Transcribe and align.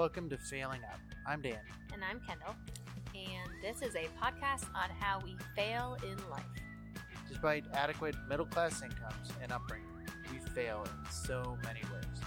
Welcome 0.00 0.30
to 0.30 0.38
Failing 0.38 0.80
Up. 0.90 0.98
I'm 1.26 1.42
Dan. 1.42 1.58
And 1.92 2.02
I'm 2.02 2.20
Kendall. 2.20 2.56
And 3.14 3.52
this 3.60 3.82
is 3.86 3.94
a 3.96 4.08
podcast 4.18 4.64
on 4.74 4.88
how 4.98 5.20
we 5.22 5.36
fail 5.54 5.98
in 6.02 6.16
life. 6.30 6.40
Despite 7.28 7.66
adequate 7.74 8.14
middle 8.26 8.46
class 8.46 8.80
incomes 8.80 9.30
and 9.42 9.52
upbringing, 9.52 9.90
we 10.32 10.38
fail 10.54 10.86
in 10.86 11.10
so 11.10 11.58
many 11.64 11.80
ways. 11.92 12.22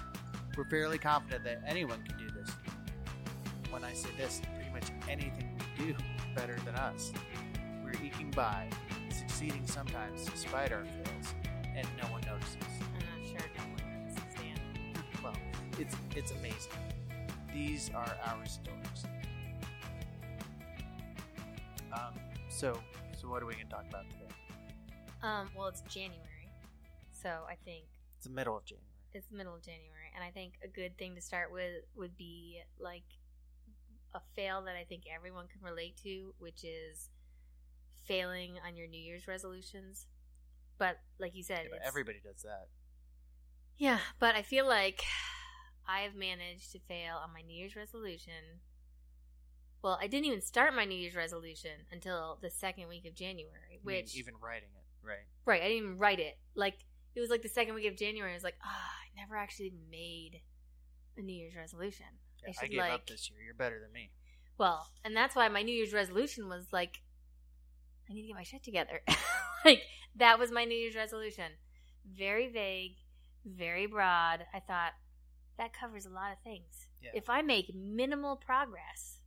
We're 0.55 0.65
fairly 0.65 0.99
confident 0.99 1.45
that 1.45 1.63
anyone 1.65 2.03
can 2.03 2.15
do 2.19 2.31
this. 2.31 2.51
When 3.71 3.83
I 3.83 3.93
say 3.93 4.09
this, 4.19 4.39
pretty 4.53 4.69
much 4.69 4.91
anything 5.09 5.59
we 5.79 5.85
do 5.85 5.95
better 6.35 6.57
than 6.65 6.75
us. 6.75 7.11
We're 7.83 7.93
eking 8.05 8.29
by, 8.35 8.69
succeeding 9.09 9.65
sometimes 9.65 10.25
despite 10.25 10.71
our 10.71 10.85
fails, 10.85 11.33
and 11.75 11.87
no 11.99 12.07
one 12.11 12.21
notices. 12.27 12.55
I'm 12.93 13.19
not 13.19 13.27
sure 13.27 13.49
no 13.57 13.63
one 13.63 14.05
notices, 14.05 14.35
Dan. 14.35 14.59
Well, 15.23 15.35
it's 15.79 15.95
it's 16.15 16.29
amazing. 16.33 16.69
These 17.53 17.91
are 17.93 18.17
our 18.25 18.45
stories. 18.45 19.05
Um, 21.93 22.13
so 22.49 22.79
so 23.19 23.27
what 23.29 23.43
are 23.43 23.45
we 23.45 23.53
gonna 23.53 23.65
talk 23.69 23.85
about 23.89 24.09
today? 24.09 24.33
Um, 25.21 25.49
well, 25.55 25.67
it's 25.67 25.81
January. 25.81 26.49
So 27.11 27.29
I 27.47 27.55
think 27.63 27.85
It's 28.17 28.25
the 28.25 28.31
middle 28.33 28.57
of 28.57 28.65
January. 28.65 28.87
it's 29.13 29.27
the 29.29 29.37
middle 29.37 29.55
of 29.55 29.61
January. 29.63 30.09
And 30.15 30.23
I 30.23 30.31
think 30.31 30.53
a 30.63 30.67
good 30.67 30.97
thing 30.97 31.15
to 31.15 31.21
start 31.21 31.51
with 31.51 31.83
would 31.95 32.17
be 32.17 32.59
like 32.79 33.03
a 34.15 34.19
fail 34.35 34.63
that 34.63 34.75
I 34.75 34.83
think 34.83 35.03
everyone 35.13 35.47
can 35.47 35.61
relate 35.63 35.95
to, 36.03 36.33
which 36.39 36.63
is 36.63 37.09
failing 38.05 38.55
on 38.67 38.75
your 38.75 38.87
New 38.87 38.99
Year's 38.99 39.27
resolutions. 39.27 40.07
But 40.77 40.97
like 41.19 41.35
you 41.35 41.43
said, 41.43 41.67
Yeah, 41.71 41.79
everybody 41.87 42.19
does 42.23 42.41
that. 42.43 42.67
Yeah, 43.77 43.99
but 44.19 44.35
I 44.35 44.41
feel 44.41 44.67
like 44.67 45.03
I've 45.87 46.15
managed 46.15 46.71
to 46.71 46.79
fail 46.79 47.17
on 47.23 47.33
my 47.33 47.41
New 47.41 47.55
Year's 47.55 47.75
resolution. 47.75 48.61
Well, 49.81 49.97
I 50.01 50.07
didn't 50.07 50.25
even 50.25 50.41
start 50.41 50.73
my 50.73 50.85
New 50.85 50.95
Year's 50.95 51.15
resolution 51.15 51.71
until 51.91 52.39
the 52.41 52.49
second 52.49 52.87
week 52.87 53.05
of 53.05 53.15
January, 53.15 53.73
I 53.73 53.79
which 53.83 54.17
even 54.17 54.35
writing 54.41 54.69
it, 54.75 55.07
right? 55.07 55.25
right, 55.45 55.61
I 55.61 55.67
didn't 55.67 55.83
even 55.83 55.97
write 55.97 56.19
it. 56.19 56.37
Like 56.55 56.75
it 57.15 57.19
was 57.19 57.29
like 57.29 57.41
the 57.41 57.49
second 57.49 57.75
week 57.75 57.87
of 57.87 57.97
January. 57.97 58.31
I 58.31 58.35
was 58.35 58.43
like, 58.43 58.57
ah, 58.63 58.67
I 58.67 59.19
never 59.19 59.35
actually 59.35 59.73
made 59.91 60.41
a 61.17 61.21
New 61.21 61.33
Year's 61.33 61.55
resolution. 61.55 62.05
Yeah, 62.41 62.49
I, 62.49 62.51
should 62.53 62.71
gave 62.71 62.79
like 62.79 62.91
up 62.91 63.07
this 63.07 63.29
year. 63.29 63.39
You're 63.43 63.53
better 63.53 63.79
than 63.79 63.91
me. 63.91 64.11
well, 64.57 64.87
and 65.03 65.15
that's 65.15 65.35
why 65.35 65.47
my 65.49 65.61
New 65.61 65.75
Year's 65.75 65.93
resolution 65.93 66.47
was 66.47 66.67
like, 66.71 67.01
I 68.09 68.13
need 68.13 68.21
to 68.21 68.27
get 68.27 68.35
my 68.35 68.43
shit 68.43 68.63
together. 68.63 69.01
like, 69.65 69.81
that 70.15 70.39
was 70.39 70.51
my 70.51 70.65
New 70.65 70.77
Year's 70.77 70.95
resolution. 70.95 71.51
Very 72.17 72.49
vague, 72.49 72.95
very 73.45 73.85
broad. 73.85 74.45
I 74.53 74.59
thought, 74.59 74.93
that 75.57 75.73
covers 75.73 76.05
a 76.05 76.09
lot 76.09 76.31
of 76.31 76.39
things. 76.43 76.87
Yeah. 77.01 77.11
If 77.13 77.29
I 77.29 77.41
make 77.41 77.73
minimal 77.75 78.35
progress, 78.35 79.19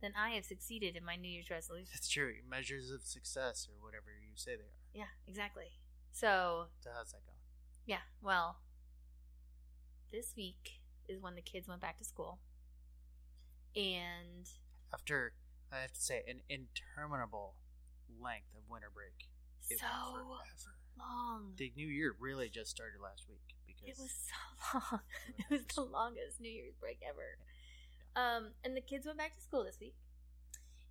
then 0.00 0.12
I 0.18 0.30
have 0.30 0.44
succeeded 0.44 0.96
in 0.96 1.04
my 1.04 1.16
New 1.16 1.28
Year's 1.30 1.50
resolution. 1.50 1.88
That's 1.92 2.08
true. 2.08 2.34
Measures 2.48 2.90
of 2.90 3.02
success, 3.02 3.68
or 3.70 3.84
whatever 3.84 4.06
you 4.20 4.32
say 4.36 4.56
they 4.56 4.62
are. 4.64 4.82
Yeah, 4.94 5.10
exactly. 5.26 5.78
So, 6.12 6.66
So 6.80 6.90
how's 6.94 7.12
that 7.12 7.24
going? 7.24 7.38
yeah, 7.86 8.04
well, 8.20 8.56
this 10.12 10.34
week 10.36 10.80
is 11.08 11.20
when 11.22 11.34
the 11.36 11.40
kids 11.42 11.68
went 11.68 11.80
back 11.80 11.98
to 11.98 12.04
school. 12.04 12.38
And 13.74 14.48
After 14.92 15.32
I 15.72 15.80
have 15.80 15.92
to 15.92 16.00
say, 16.00 16.22
an 16.28 16.40
interminable 16.50 17.54
length 18.20 18.52
of 18.54 18.62
winter 18.68 18.90
break. 18.92 19.28
It 19.70 19.78
so 19.78 19.86
long. 20.98 21.54
The 21.56 21.72
new 21.76 21.86
year 21.86 22.14
really 22.18 22.48
just 22.50 22.70
started 22.70 23.00
last 23.02 23.24
week 23.28 23.54
It 23.84 23.96
was 23.98 24.10
so 24.12 24.78
long. 24.92 25.00
It 25.38 25.50
was- 25.50 25.66
the 25.74 25.82
longest 25.82 26.40
New 26.40 26.50
Year's 26.50 26.74
break 26.80 27.00
ever. 27.08 27.38
Um, 28.14 28.52
and 28.64 28.76
the 28.76 28.80
kids 28.80 29.06
went 29.06 29.18
back 29.18 29.36
to 29.36 29.42
school 29.42 29.64
this 29.64 29.78
week, 29.80 29.94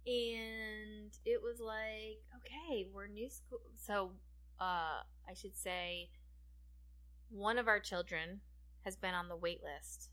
and 0.08 1.12
it 1.26 1.42
was 1.42 1.60
like, 1.60 2.22
okay, 2.38 2.88
we're 2.92 3.08
new 3.08 3.30
school. 3.30 3.62
So, 3.78 4.12
uh, 4.60 5.04
I 5.30 5.34
should 5.36 5.56
say, 5.56 6.10
one 7.30 7.58
of 7.58 7.68
our 7.68 7.80
children 7.80 8.42
has 8.84 8.96
been 8.96 9.14
on 9.14 9.28
the 9.28 9.36
wait 9.36 9.62
list 9.64 10.10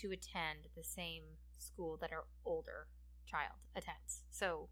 to 0.00 0.08
attend 0.10 0.68
the 0.76 0.82
same 0.84 1.22
school 1.58 1.96
that 2.00 2.12
our 2.12 2.24
older 2.44 2.88
child 3.26 3.56
attends. 3.76 4.22
So, 4.30 4.68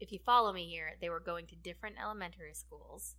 if 0.00 0.12
you 0.12 0.18
follow 0.24 0.52
me 0.52 0.68
here, 0.68 0.94
they 1.00 1.10
were 1.10 1.20
going 1.20 1.46
to 1.48 1.56
different 1.56 1.96
elementary 2.02 2.54
schools. 2.54 3.16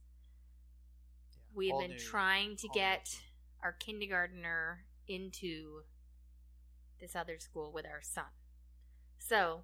We 1.56 1.70
whole 1.70 1.82
been 1.82 1.98
trying 1.98 2.56
to 2.58 2.70
get 2.74 3.10
our 3.64 3.74
kindergartner 3.74 4.86
into 5.08 5.82
this 7.00 7.16
other 7.16 7.40
school 7.40 7.72
with 7.74 7.86
our 7.86 8.02
son. 8.02 8.26
So 9.18 9.64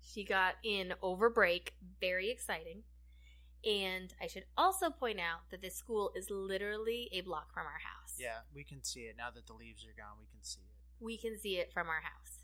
she 0.00 0.24
got 0.24 0.54
in 0.62 0.94
over 1.02 1.28
break, 1.30 1.74
very 2.00 2.30
exciting. 2.30 2.82
And 3.64 4.12
I 4.20 4.26
should 4.26 4.44
also 4.58 4.90
point 4.90 5.20
out 5.20 5.50
that 5.50 5.62
this 5.62 5.76
school 5.76 6.10
is 6.16 6.30
literally 6.30 7.08
a 7.12 7.20
block 7.20 7.52
from 7.54 7.64
our 7.66 7.78
house. 7.78 8.16
Yeah, 8.18 8.40
we 8.54 8.64
can 8.64 8.82
see 8.82 9.02
it 9.02 9.14
now 9.16 9.30
that 9.32 9.46
the 9.46 9.52
leaves 9.52 9.84
are 9.84 9.94
gone. 9.96 10.16
We 10.18 10.26
can 10.26 10.42
see 10.42 10.60
it. 10.60 11.04
We 11.04 11.16
can 11.16 11.38
see 11.38 11.58
it 11.58 11.72
from 11.72 11.88
our 11.88 12.00
house. 12.02 12.40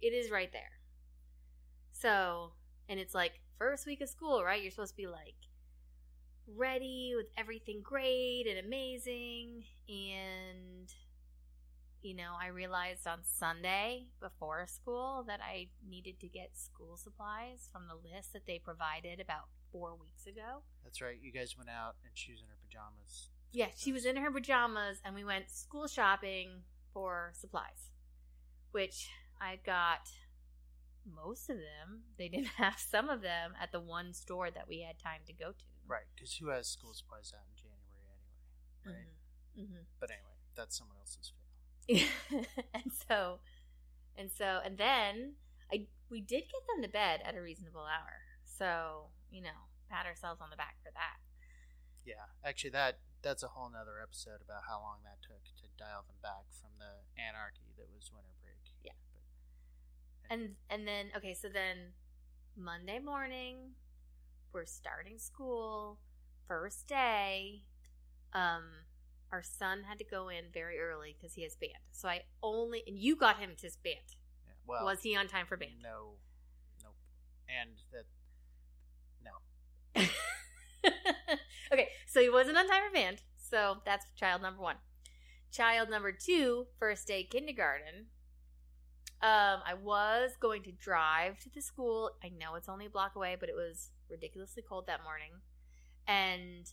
It 0.00 0.08
is 0.08 0.30
right 0.30 0.52
there. 0.52 0.80
So, 1.92 2.52
and 2.88 2.98
it's 2.98 3.14
like 3.14 3.40
first 3.58 3.86
week 3.86 4.00
of 4.00 4.08
school, 4.08 4.42
right? 4.42 4.60
You're 4.60 4.72
supposed 4.72 4.94
to 4.94 4.96
be 4.96 5.06
like 5.06 5.36
ready 6.54 7.14
with 7.16 7.26
everything 7.36 7.80
great 7.82 8.46
and 8.48 8.64
amazing. 8.64 9.64
And, 9.88 10.92
you 12.02 12.14
know, 12.14 12.32
I 12.40 12.48
realized 12.48 13.06
on 13.06 13.20
Sunday 13.24 14.06
before 14.20 14.66
school 14.66 15.24
that 15.26 15.40
I 15.42 15.68
needed 15.88 16.20
to 16.20 16.28
get 16.28 16.56
school 16.56 16.96
supplies 16.96 17.68
from 17.72 17.84
the 17.88 17.94
list 17.94 18.32
that 18.32 18.46
they 18.46 18.58
provided 18.58 19.20
about 19.20 19.48
four 19.72 19.94
weeks 19.94 20.26
ago. 20.26 20.62
That's 20.84 21.00
right. 21.00 21.18
You 21.20 21.32
guys 21.32 21.56
went 21.56 21.70
out 21.70 21.96
and 22.04 22.12
she 22.14 22.32
was 22.32 22.40
in 22.40 22.48
her 22.48 22.58
pajamas. 22.62 23.30
Yeah, 23.52 23.68
she 23.76 23.92
was 23.92 24.04
in 24.04 24.16
her 24.16 24.30
pajamas 24.30 24.98
and 25.04 25.14
we 25.14 25.24
went 25.24 25.50
school 25.50 25.86
shopping 25.86 26.62
for 26.92 27.32
supplies, 27.34 27.90
which 28.72 29.08
I 29.40 29.58
got 29.64 30.08
most 31.14 31.48
of 31.50 31.56
them. 31.56 32.02
They 32.18 32.28
didn't 32.28 32.46
have 32.56 32.78
some 32.78 33.08
of 33.08 33.22
them 33.22 33.52
at 33.60 33.72
the 33.72 33.80
one 33.80 34.12
store 34.12 34.50
that 34.50 34.68
we 34.68 34.80
had 34.80 34.98
time 34.98 35.20
to 35.26 35.32
go 35.32 35.50
to. 35.50 35.64
Right, 35.86 36.10
because 36.14 36.34
who 36.36 36.48
has 36.48 36.66
school 36.66 36.94
supplies 36.94 37.32
out 37.34 37.46
in 37.46 37.54
January 37.54 37.94
anyway? 37.94 38.20
Right. 38.82 39.18
Mm-hmm. 39.54 39.86
But 40.00 40.10
anyway, 40.10 40.36
that's 40.56 40.76
someone 40.76 40.98
else's 40.98 41.30
fail. 41.30 41.46
and 42.74 42.90
so, 43.08 43.38
and 44.18 44.30
so, 44.30 44.58
and 44.64 44.76
then 44.76 45.38
I 45.72 45.86
we 46.10 46.20
did 46.20 46.50
get 46.50 46.66
them 46.66 46.82
to 46.82 46.90
bed 46.90 47.20
at 47.24 47.36
a 47.36 47.40
reasonable 47.40 47.86
hour. 47.86 48.26
So 48.44 49.14
you 49.30 49.42
know, 49.42 49.70
pat 49.88 50.06
ourselves 50.06 50.40
on 50.42 50.50
the 50.50 50.58
back 50.58 50.76
for 50.82 50.90
that. 50.94 51.22
Yeah, 52.04 52.34
actually, 52.44 52.70
that 52.70 52.98
that's 53.22 53.42
a 53.42 53.54
whole 53.54 53.70
nother 53.70 54.02
episode 54.02 54.42
about 54.42 54.66
how 54.66 54.82
long 54.82 55.06
that 55.06 55.22
took 55.22 55.42
to 55.62 55.66
dial 55.78 56.02
them 56.06 56.18
back 56.22 56.50
from 56.50 56.74
the 56.78 57.06
anarchy 57.18 57.74
that 57.78 57.86
was 57.94 58.10
winter 58.10 58.34
break. 58.42 58.74
Yeah. 58.82 58.98
But, 59.14 59.26
and 60.30 60.58
and 60.70 60.86
then 60.86 61.10
okay 61.16 61.34
so 61.34 61.48
then 61.48 61.94
monday 62.56 62.98
morning 62.98 63.76
we're 64.52 64.64
starting 64.64 65.18
school 65.18 65.98
first 66.46 66.86
day. 66.86 67.62
Um 68.32 68.62
our 69.32 69.42
son 69.42 69.82
had 69.88 69.98
to 69.98 70.04
go 70.04 70.28
in 70.28 70.44
very 70.52 70.78
early 70.78 71.16
because 71.18 71.34
he 71.34 71.42
has 71.42 71.56
band. 71.56 71.72
So 71.92 72.08
i 72.08 72.22
only 72.42 72.82
and 72.86 72.96
you 72.96 73.16
got 73.16 73.38
him 73.38 73.50
to 73.58 73.70
band. 73.82 73.96
Yeah, 74.46 74.52
well, 74.66 74.84
was 74.84 75.02
he 75.02 75.16
on 75.16 75.26
time 75.28 75.46
for 75.46 75.56
band? 75.56 75.72
No, 75.82 76.14
nope. 76.82 76.94
And 77.48 77.70
that, 77.92 78.06
no. 79.24 80.02
okay 81.72 81.88
so 82.06 82.20
he 82.20 82.30
wasn't 82.30 82.56
on 82.56 82.68
time 82.68 82.82
for 82.86 82.92
band 82.92 83.22
so 83.36 83.78
that's 83.84 84.06
child 84.16 84.42
number 84.42 84.62
one. 84.62 84.76
Child 85.52 85.90
number 85.90 86.12
two 86.12 86.66
first 86.78 87.06
day 87.06 87.24
kindergarten. 87.24 88.06
Um 89.22 89.60
i 89.66 89.74
was 89.74 90.32
going 90.40 90.62
to 90.64 90.72
drive 90.72 91.40
to 91.40 91.50
the 91.50 91.60
school. 91.60 92.10
I 92.22 92.28
know 92.28 92.54
it's 92.54 92.68
only 92.68 92.86
a 92.86 92.90
block 92.90 93.16
away 93.16 93.36
but 93.38 93.48
it 93.48 93.56
was 93.56 93.90
ridiculously 94.10 94.62
cold 94.62 94.86
that 94.86 95.02
morning 95.02 95.32
and 96.06 96.72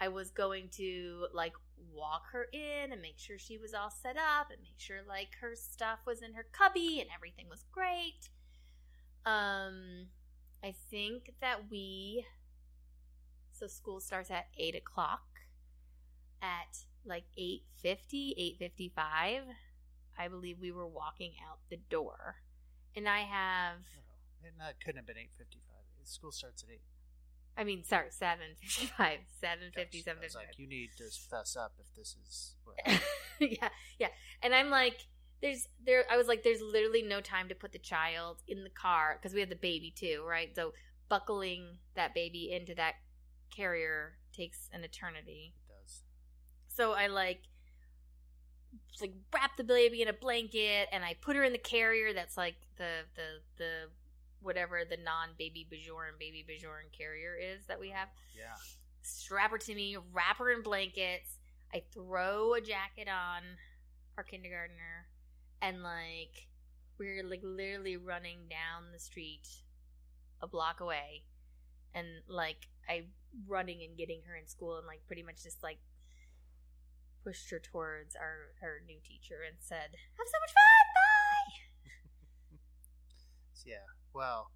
i 0.00 0.08
was 0.08 0.30
going 0.30 0.68
to 0.68 1.26
like 1.32 1.54
walk 1.92 2.24
her 2.32 2.46
in 2.52 2.92
and 2.92 3.00
make 3.02 3.18
sure 3.18 3.38
she 3.38 3.58
was 3.58 3.74
all 3.74 3.90
set 3.90 4.16
up 4.16 4.50
and 4.50 4.60
make 4.62 4.78
sure 4.78 4.98
like 5.06 5.30
her 5.40 5.54
stuff 5.54 6.00
was 6.06 6.22
in 6.22 6.34
her 6.34 6.46
cubby 6.52 7.00
and 7.00 7.08
everything 7.14 7.46
was 7.48 7.64
great 7.72 8.28
um 9.26 10.06
i 10.62 10.74
think 10.90 11.32
that 11.40 11.70
we 11.70 12.24
so 13.54 13.68
school 13.68 14.00
starts 14.00 14.30
at 14.30 14.46
eight 14.58 14.74
o'clock. 14.74 15.22
At 16.42 16.84
like 17.06 17.24
8.50, 17.38 18.58
8.55, 18.60 19.40
I 20.18 20.28
believe 20.28 20.58
we 20.60 20.72
were 20.72 20.86
walking 20.86 21.32
out 21.48 21.58
the 21.70 21.78
door. 21.88 22.36
And 22.96 23.08
I 23.08 23.20
have, 23.20 23.78
No, 24.42 24.48
it 24.48 24.52
not, 24.58 24.74
couldn't 24.84 24.98
have 24.98 25.06
been 25.06 25.16
8.55. 25.16 25.73
School 26.06 26.32
starts 26.32 26.62
at 26.62 26.70
8. 26.70 26.80
I 27.56 27.64
mean, 27.64 27.84
sorry, 27.84 28.08
7.55, 28.08 28.90
7.50, 28.96 28.96
Gosh, 28.96 29.14
7.55. 29.42 30.08
I 30.08 30.24
was 30.24 30.34
like, 30.34 30.58
you 30.58 30.66
need 30.66 30.90
to 30.98 31.04
fess 31.30 31.56
up 31.56 31.72
if 31.78 31.94
this 31.94 32.16
is 32.26 32.56
what 32.64 32.76
yeah, 33.40 33.68
yeah. 33.98 34.08
And 34.42 34.54
I'm 34.54 34.70
like, 34.70 34.96
there's 35.44 35.68
there 35.84 36.04
I 36.10 36.16
was 36.16 36.26
like 36.26 36.42
there's 36.42 36.62
literally 36.62 37.02
no 37.02 37.20
time 37.20 37.48
to 37.50 37.54
put 37.54 37.72
the 37.72 37.78
child 37.78 38.38
in 38.48 38.64
the 38.64 38.70
car 38.70 39.18
because 39.20 39.34
we 39.34 39.40
have 39.40 39.50
the 39.50 39.56
baby 39.56 39.92
too, 39.94 40.24
right? 40.26 40.48
So 40.56 40.72
buckling 41.10 41.78
that 41.96 42.14
baby 42.14 42.50
into 42.50 42.74
that 42.76 42.94
carrier 43.54 44.14
takes 44.32 44.70
an 44.72 44.84
eternity. 44.84 45.54
It 45.54 45.72
does. 45.72 46.02
So 46.68 46.92
I 46.92 47.08
like 47.08 47.42
like 49.00 49.12
wrap 49.32 49.56
the 49.56 49.64
baby 49.64 50.02
in 50.02 50.08
a 50.08 50.12
blanket 50.12 50.88
and 50.90 51.04
I 51.04 51.14
put 51.20 51.36
her 51.36 51.44
in 51.44 51.52
the 51.52 51.58
carrier 51.58 52.12
that's 52.14 52.36
like 52.36 52.56
the 52.76 53.04
the 53.14 53.40
the 53.58 53.72
whatever 54.44 54.82
the 54.88 54.96
non 54.96 55.30
Baby 55.38 55.66
Björn 55.70 56.18
Baby 56.18 56.44
Björn 56.48 56.96
carrier 56.96 57.34
is 57.36 57.66
that 57.66 57.80
we 57.80 57.90
have. 57.90 58.08
Yeah. 58.36 58.54
Strap 59.02 59.50
her 59.50 59.58
to 59.58 59.74
me, 59.74 59.96
wrap 60.12 60.38
her 60.38 60.50
in 60.50 60.62
blankets. 60.62 61.38
I 61.74 61.82
throw 61.92 62.54
a 62.54 62.60
jacket 62.60 63.08
on 63.08 63.42
our 64.16 64.22
kindergartner 64.22 65.08
and 65.60 65.82
like 65.82 66.46
we're 66.98 67.24
like 67.24 67.40
literally 67.42 67.96
running 67.96 68.46
down 68.48 68.92
the 68.92 68.98
street 69.00 69.48
a 70.40 70.46
block 70.46 70.80
away 70.80 71.24
and 71.94 72.06
like 72.28 72.68
I 72.88 73.06
running 73.48 73.82
and 73.82 73.96
getting 73.96 74.22
her 74.28 74.36
in 74.36 74.46
school 74.46 74.76
and 74.78 74.86
like 74.86 75.00
pretty 75.06 75.22
much 75.22 75.42
just 75.42 75.62
like 75.62 75.78
pushed 77.24 77.50
her 77.50 77.58
towards 77.58 78.14
our 78.14 78.52
her 78.60 78.82
new 78.86 79.00
teacher 79.00 79.40
and 79.46 79.56
said, 79.58 79.96
"Have 80.18 80.28
so 80.28 80.38
much 80.44 80.52
fun, 80.52 80.86
bye." 80.94 81.54
Yeah. 83.64 83.88
Well, 84.14 84.50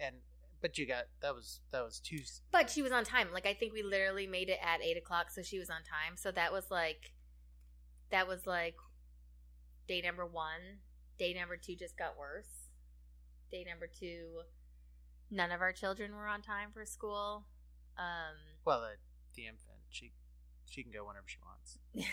and 0.00 0.16
but 0.60 0.78
you 0.78 0.86
got 0.86 1.04
that 1.20 1.34
was 1.34 1.60
that 1.72 1.84
was 1.84 2.00
two. 2.00 2.20
But 2.50 2.70
she 2.70 2.82
was 2.82 2.90
on 2.90 3.04
time. 3.04 3.28
Like 3.32 3.46
I 3.46 3.54
think 3.54 3.72
we 3.72 3.82
literally 3.82 4.26
made 4.26 4.48
it 4.48 4.58
at 4.62 4.82
eight 4.82 4.96
o'clock, 4.96 5.30
so 5.30 5.42
she 5.42 5.58
was 5.58 5.68
on 5.70 5.82
time. 5.84 6.16
So 6.16 6.30
that 6.32 6.52
was 6.52 6.70
like, 6.70 7.12
that 8.10 8.26
was 8.26 8.46
like, 8.46 8.76
day 9.86 10.00
number 10.00 10.26
one. 10.26 10.80
Day 11.18 11.34
number 11.34 11.56
two 11.56 11.76
just 11.76 11.96
got 11.96 12.18
worse. 12.18 12.70
Day 13.52 13.64
number 13.68 13.86
two, 13.86 14.40
none 15.30 15.52
of 15.52 15.60
our 15.60 15.72
children 15.72 16.14
were 16.16 16.26
on 16.26 16.42
time 16.42 16.70
for 16.72 16.84
school. 16.84 17.44
Um, 17.96 18.34
Well, 18.64 18.80
the, 18.80 18.96
the 19.36 19.46
infant 19.46 19.78
she 19.90 20.12
she 20.64 20.82
can 20.82 20.90
go 20.90 21.06
whenever 21.06 21.26
she 21.28 21.38
wants, 21.44 21.78
yeah. 21.92 22.04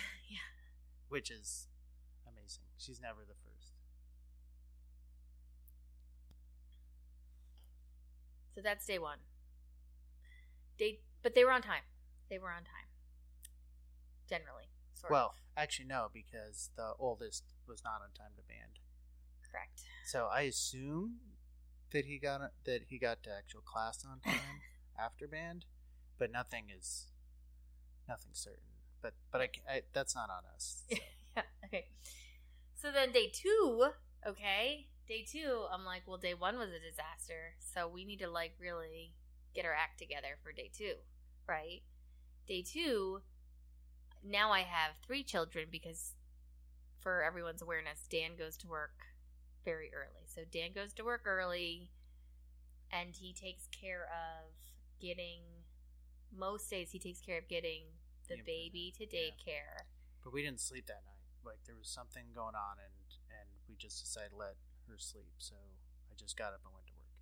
which 1.09 1.31
is 1.31 1.68
amazing. 2.27 2.65
She's 2.77 3.00
never 3.01 3.21
the 3.21 3.33
first. 3.45 3.61
So 8.56 8.62
that's 8.62 8.86
day 8.86 9.00
one. 9.00 9.19
Day, 10.77 11.00
but 11.24 11.36
they 11.36 11.44
were 11.45 11.51
on 11.51 11.62
time. 11.62 11.83
They 12.30 12.38
were 12.39 12.51
on 12.51 12.63
time. 12.63 12.88
Generally, 14.30 14.69
sort 14.94 15.12
Well, 15.12 15.25
of. 15.27 15.36
actually, 15.57 15.86
no, 15.88 16.09
because 16.13 16.69
the 16.75 16.94
oldest 17.00 17.44
was 17.68 17.83
not 17.83 18.01
on 18.01 18.12
time 18.18 18.31
to 18.38 18.44
band. 18.44 18.80
Correct. 19.50 19.83
So 20.06 20.27
I 20.31 20.42
assume 20.42 21.19
that 21.92 22.06
he 22.06 22.18
got 22.18 22.42
that 22.65 22.81
he 22.88 22.98
got 22.98 23.24
to 23.24 23.30
actual 23.31 23.62
class 23.62 24.06
on 24.06 24.19
time 24.25 24.62
after 24.98 25.27
band, 25.27 25.65
but 26.18 26.31
nothing 26.31 26.65
is 26.75 27.07
nothing 28.07 28.31
certain. 28.33 28.71
But 29.01 29.13
but 29.31 29.42
I, 29.42 29.50
I 29.69 29.81
that's 29.94 30.15
not 30.15 30.30
on 30.30 30.44
us. 30.56 30.83
So. 30.89 30.98
yeah. 31.38 31.44
Okay. 31.65 31.88
So 32.75 32.92
then 32.92 33.12
day 33.12 33.31
two, 33.33 33.89
okay, 34.25 34.88
day 35.12 35.25
two, 35.30 35.66
I'm 35.74 35.84
like, 35.84 36.04
well, 36.08 36.18
day 36.18 36.34
one 36.34 36.58
was 36.58 36.69
a 36.69 36.80
disaster, 36.80 37.56
so 37.60 37.86
we 37.86 38.06
need 38.06 38.19
to 38.19 38.30
like 38.30 38.54
really 38.58 39.12
get 39.54 39.66
our 39.66 39.74
act 39.74 40.00
together 40.00 40.40
for 40.42 40.54
day 40.54 40.72
two, 40.74 40.94
right? 41.50 41.81
Day 42.48 42.63
two, 42.63 43.19
now 44.24 44.52
I 44.52 44.62
have 44.62 44.92
three 45.06 45.24
children 45.24 45.66
because, 45.69 46.13
for 47.02 47.24
everyone's 47.24 47.62
awareness, 47.62 48.08
Dan 48.10 48.31
goes 48.40 48.56
to 48.58 48.68
work 48.68 49.04
very 49.66 49.92
early. 49.94 50.24
So 50.28 50.44
Dan 50.50 50.69
goes 50.74 50.94
to 50.94 51.04
work 51.04 51.24
early, 51.25 51.90
and 52.90 53.13
he 53.13 53.34
takes 53.34 53.68
care 53.68 54.08
of 54.08 54.54
getting. 55.02 55.42
Most 56.34 56.69
days, 56.69 56.92
he 56.92 57.00
takes 57.00 57.19
care 57.19 57.38
of 57.38 57.50
getting 57.50 57.84
the 58.30 58.38
baby 58.46 58.94
to 58.98 59.04
yeah. 59.04 59.28
daycare. 59.28 59.92
But 60.24 60.31
we 60.31 60.42
didn't 60.42 60.62
sleep 60.62 60.86
that 60.88 61.04
night. 61.04 61.19
Like 61.46 61.60
there 61.68 61.75
was 61.75 61.90
something 61.90 62.31
going 62.34 62.56
on, 62.56 62.80
and 62.80 62.96
and 63.28 63.50
we 63.68 63.75
just 63.75 64.00
decided 64.00 64.31
let 64.40 64.56
her 64.92 65.00
sleep. 65.00 65.34
So 65.38 65.56
I 66.12 66.16
just 66.16 66.38
got 66.38 66.54
up 66.54 66.62
and 66.66 66.74
went 66.74 66.88
to 66.88 66.94
work. 66.94 67.16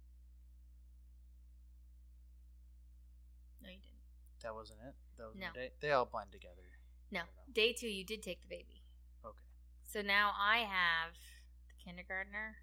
No, 3.61 3.69
you 3.69 3.81
didn't. 3.81 4.03
That 4.43 4.53
wasn't 4.55 4.79
it. 4.87 4.95
That 5.17 5.27
was 5.29 5.37
No. 5.37 5.51
day. 5.53 5.71
They 5.79 5.91
all 5.91 6.05
blend 6.05 6.31
together. 6.31 6.63
No. 7.11 7.21
I 7.21 7.23
don't 7.25 7.35
know. 7.47 7.53
Day 7.53 7.73
two, 7.73 7.87
you 7.89 8.03
did 8.05 8.23
take 8.23 8.41
the 8.41 8.47
baby. 8.47 8.83
Okay. 9.25 9.45
So 9.85 10.01
now 10.01 10.33
I 10.37 10.59
have 10.59 11.13
the 11.67 11.73
kindergartner 11.83 12.57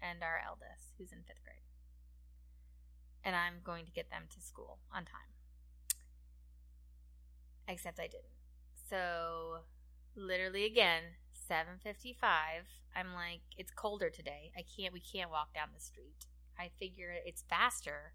and 0.00 0.22
our 0.22 0.40
eldest, 0.44 0.94
who's 0.98 1.12
in 1.12 1.22
fifth 1.22 1.42
grade. 1.44 1.62
And 3.24 3.36
I'm 3.36 3.60
going 3.62 3.86
to 3.86 3.92
get 3.92 4.10
them 4.10 4.24
to 4.34 4.40
school 4.40 4.78
on 4.92 5.04
time. 5.04 5.30
Except 7.68 8.00
I 8.00 8.08
didn't. 8.08 8.34
So 8.90 9.60
literally 10.16 10.64
again, 10.64 11.02
7:55, 11.52 12.64
I'm 12.96 13.12
like 13.12 13.42
it's 13.58 13.70
colder 13.70 14.08
today. 14.08 14.52
I 14.56 14.62
can't 14.62 14.94
we 14.94 15.00
can't 15.00 15.30
walk 15.30 15.52
down 15.52 15.68
the 15.74 15.84
street. 15.84 16.26
I 16.58 16.70
figure 16.78 17.12
it's 17.26 17.44
faster 17.48 18.14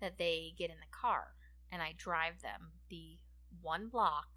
that 0.00 0.16
they 0.16 0.54
get 0.56 0.70
in 0.70 0.80
the 0.80 0.90
car 0.90 1.34
and 1.70 1.82
I 1.82 1.92
drive 1.96 2.40
them 2.40 2.72
the 2.88 3.18
one 3.60 3.88
block 3.88 4.28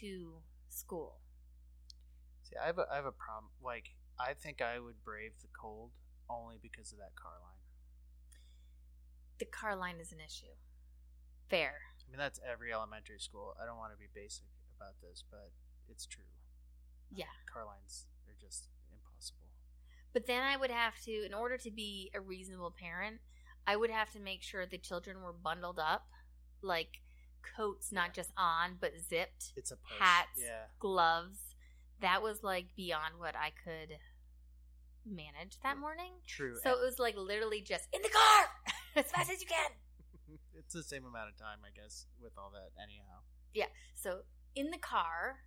to 0.00 0.42
school. 0.68 1.20
See, 2.44 2.56
I 2.62 2.66
have 2.66 2.78
a, 2.78 2.86
I 2.92 2.96
have 2.96 3.06
a 3.06 3.12
problem. 3.12 3.52
Like, 3.62 3.94
I 4.20 4.34
think 4.34 4.60
I 4.60 4.78
would 4.78 5.02
brave 5.04 5.32
the 5.40 5.48
cold 5.58 5.90
only 6.28 6.56
because 6.60 6.92
of 6.92 6.98
that 6.98 7.16
car 7.16 7.32
line. 7.42 7.60
The 9.38 9.46
car 9.46 9.76
line 9.76 9.96
is 10.00 10.12
an 10.12 10.18
issue. 10.20 10.56
Fair. 11.48 11.74
I 12.06 12.10
mean, 12.10 12.18
that's 12.18 12.40
every 12.44 12.72
elementary 12.72 13.20
school. 13.20 13.54
I 13.62 13.66
don't 13.66 13.78
want 13.78 13.92
to 13.92 13.98
be 13.98 14.08
basic 14.14 14.44
about 14.76 15.00
this, 15.00 15.24
but 15.30 15.52
it's 15.88 16.06
true. 16.06 16.24
Yeah. 17.12 17.26
Car 17.52 17.64
lines 17.64 18.06
are 18.26 18.34
just 18.40 18.68
impossible. 18.92 19.48
But 20.12 20.26
then 20.26 20.42
I 20.42 20.56
would 20.56 20.70
have 20.70 20.94
to, 21.04 21.24
in 21.26 21.34
order 21.34 21.56
to 21.58 21.70
be 21.70 22.10
a 22.14 22.20
reasonable 22.20 22.74
parent, 22.78 23.18
I 23.66 23.76
would 23.76 23.90
have 23.90 24.10
to 24.12 24.20
make 24.20 24.42
sure 24.42 24.64
the 24.66 24.78
children 24.78 25.22
were 25.22 25.32
bundled 25.32 25.78
up, 25.78 26.06
like 26.62 27.00
coats 27.56 27.92
not 27.92 28.14
just 28.14 28.32
on, 28.36 28.76
but 28.80 28.92
zipped, 28.98 29.52
It's 29.56 29.70
a 29.70 29.76
push. 29.76 29.98
Hats. 29.98 30.40
Yeah. 30.42 30.64
gloves. 30.78 31.38
That 32.00 32.22
was 32.22 32.42
like 32.42 32.68
beyond 32.76 33.14
what 33.18 33.34
I 33.36 33.50
could 33.64 33.96
manage 35.06 35.58
that 35.62 35.78
morning. 35.78 36.12
True. 36.26 36.56
So 36.62 36.70
it 36.70 36.84
was 36.84 36.98
like 36.98 37.16
literally 37.16 37.60
just 37.60 37.88
in 37.92 38.02
the 38.02 38.08
car 38.08 38.46
as 38.96 39.10
fast 39.10 39.30
as 39.30 39.40
you 39.40 39.46
can. 39.46 39.70
it's 40.58 40.74
the 40.74 40.82
same 40.82 41.04
amount 41.04 41.30
of 41.30 41.36
time, 41.38 41.58
I 41.64 41.70
guess, 41.78 42.06
with 42.22 42.32
all 42.38 42.50
that. 42.52 42.70
Anyhow. 42.82 43.20
Yeah. 43.54 43.66
So 43.94 44.20
in 44.54 44.70
the 44.70 44.78
car, 44.78 45.40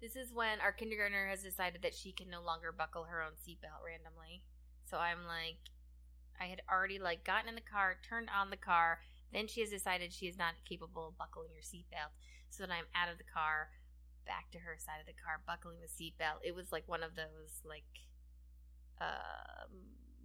this 0.00 0.16
is 0.16 0.32
when 0.32 0.60
our 0.60 0.72
kindergartner 0.72 1.28
has 1.28 1.42
decided 1.42 1.82
that 1.82 1.94
she 1.94 2.12
can 2.12 2.30
no 2.30 2.42
longer 2.42 2.72
buckle 2.72 3.04
her 3.04 3.22
own 3.22 3.32
seatbelt 3.34 3.82
randomly. 3.84 4.42
So 4.86 4.98
I'm 4.98 5.26
like, 5.26 5.58
I 6.40 6.46
had 6.46 6.62
already 6.70 6.98
like 6.98 7.24
gotten 7.24 7.48
in 7.48 7.54
the 7.54 7.60
car, 7.60 7.96
turned 8.08 8.28
on 8.30 8.50
the 8.50 8.56
car. 8.56 9.00
Then 9.32 9.46
she 9.46 9.60
has 9.60 9.70
decided 9.70 10.12
she 10.12 10.26
is 10.26 10.38
not 10.38 10.54
capable 10.68 11.08
of 11.08 11.18
buckling 11.18 11.50
her 11.54 11.62
seatbelt. 11.62 12.14
So 12.50 12.62
then 12.62 12.72
I'm 12.72 12.88
out 12.94 13.10
of 13.10 13.18
the 13.18 13.28
car, 13.28 13.68
back 14.24 14.50
to 14.52 14.58
her 14.58 14.76
side 14.78 15.00
of 15.00 15.06
the 15.06 15.18
car, 15.18 15.42
buckling 15.46 15.78
the 15.82 15.90
seatbelt. 15.90 16.40
It 16.46 16.54
was 16.54 16.72
like 16.72 16.86
one 16.86 17.02
of 17.02 17.16
those 17.16 17.60
like, 17.66 18.08
uh, 19.00 19.68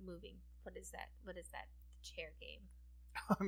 moving. 0.05 0.37
What 0.63 0.77
is 0.77 0.91
that? 0.91 1.09
What 1.23 1.37
is 1.37 1.47
that? 1.51 1.67
The 1.99 2.07
chair 2.07 2.31
game. 2.39 2.69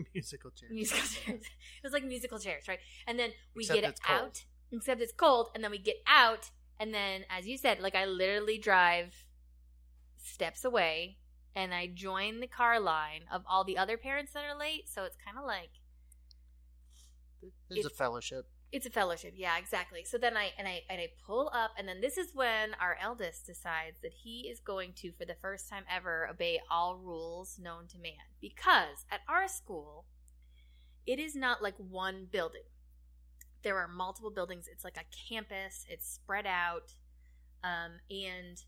Musical 0.13 0.51
chairs. 0.51 0.71
Musical 0.71 1.07
chairs. 1.07 1.45
It 1.79 1.83
was 1.83 1.93
like 1.93 2.03
musical 2.03 2.39
chairs, 2.39 2.67
right? 2.67 2.79
And 3.07 3.19
then 3.19 3.31
we 3.55 3.63
Except 3.63 3.81
get 3.81 3.89
it's 3.89 3.99
cold. 3.99 4.41
Except 4.71 5.01
it's 5.01 5.11
cold, 5.13 5.49
and 5.55 5.63
then 5.63 5.71
we 5.71 5.77
get 5.79 5.97
out, 6.07 6.51
and 6.79 6.93
then, 6.93 7.25
as 7.29 7.47
you 7.47 7.57
said, 7.57 7.79
like 7.79 7.95
I 7.95 8.05
literally 8.05 8.57
drive 8.57 9.25
steps 10.17 10.65
away, 10.65 11.17
and 11.55 11.73
I 11.73 11.87
join 11.87 12.39
the 12.39 12.47
car 12.47 12.79
line 12.79 13.21
of 13.31 13.43
all 13.49 13.63
the 13.63 13.77
other 13.77 13.97
parents 13.97 14.33
that 14.33 14.43
are 14.43 14.57
late. 14.57 14.89
So 14.89 15.03
it's 15.03 15.17
kind 15.23 15.37
of 15.37 15.45
like 15.45 15.69
There's 17.69 17.85
a 17.85 17.89
fellowship. 17.89 18.47
it's 18.71 18.85
a 18.85 18.89
fellowship, 18.89 19.33
yeah, 19.37 19.57
exactly. 19.57 20.03
So 20.03 20.17
then 20.17 20.35
I 20.35 20.51
and 20.57 20.67
I 20.67 20.81
and 20.89 20.99
I 20.99 21.09
pull 21.25 21.49
up, 21.53 21.71
and 21.77 21.87
then 21.87 22.01
this 22.01 22.17
is 22.17 22.33
when 22.33 22.73
our 22.79 22.97
eldest 23.01 23.45
decides 23.45 23.99
that 24.01 24.13
he 24.23 24.49
is 24.51 24.59
going 24.59 24.93
to, 24.97 25.11
for 25.13 25.25
the 25.25 25.35
first 25.35 25.69
time 25.69 25.83
ever, 25.89 26.27
obey 26.29 26.59
all 26.69 26.97
rules 26.97 27.57
known 27.59 27.87
to 27.89 27.97
man. 27.99 28.13
Because 28.41 29.05
at 29.11 29.21
our 29.29 29.47
school, 29.47 30.05
it 31.05 31.19
is 31.19 31.35
not 31.35 31.61
like 31.63 31.75
one 31.77 32.27
building. 32.29 32.63
There 33.65 33.79
are 33.79 33.87
multiple 33.87 34.29
buildings. 34.29 34.69
It's 34.71 34.83
like 34.83 34.97
a 34.97 35.27
campus. 35.27 35.87
It's 35.89 36.07
spread 36.07 36.45
out, 36.45 36.93
um, 37.63 37.93
and 38.11 38.63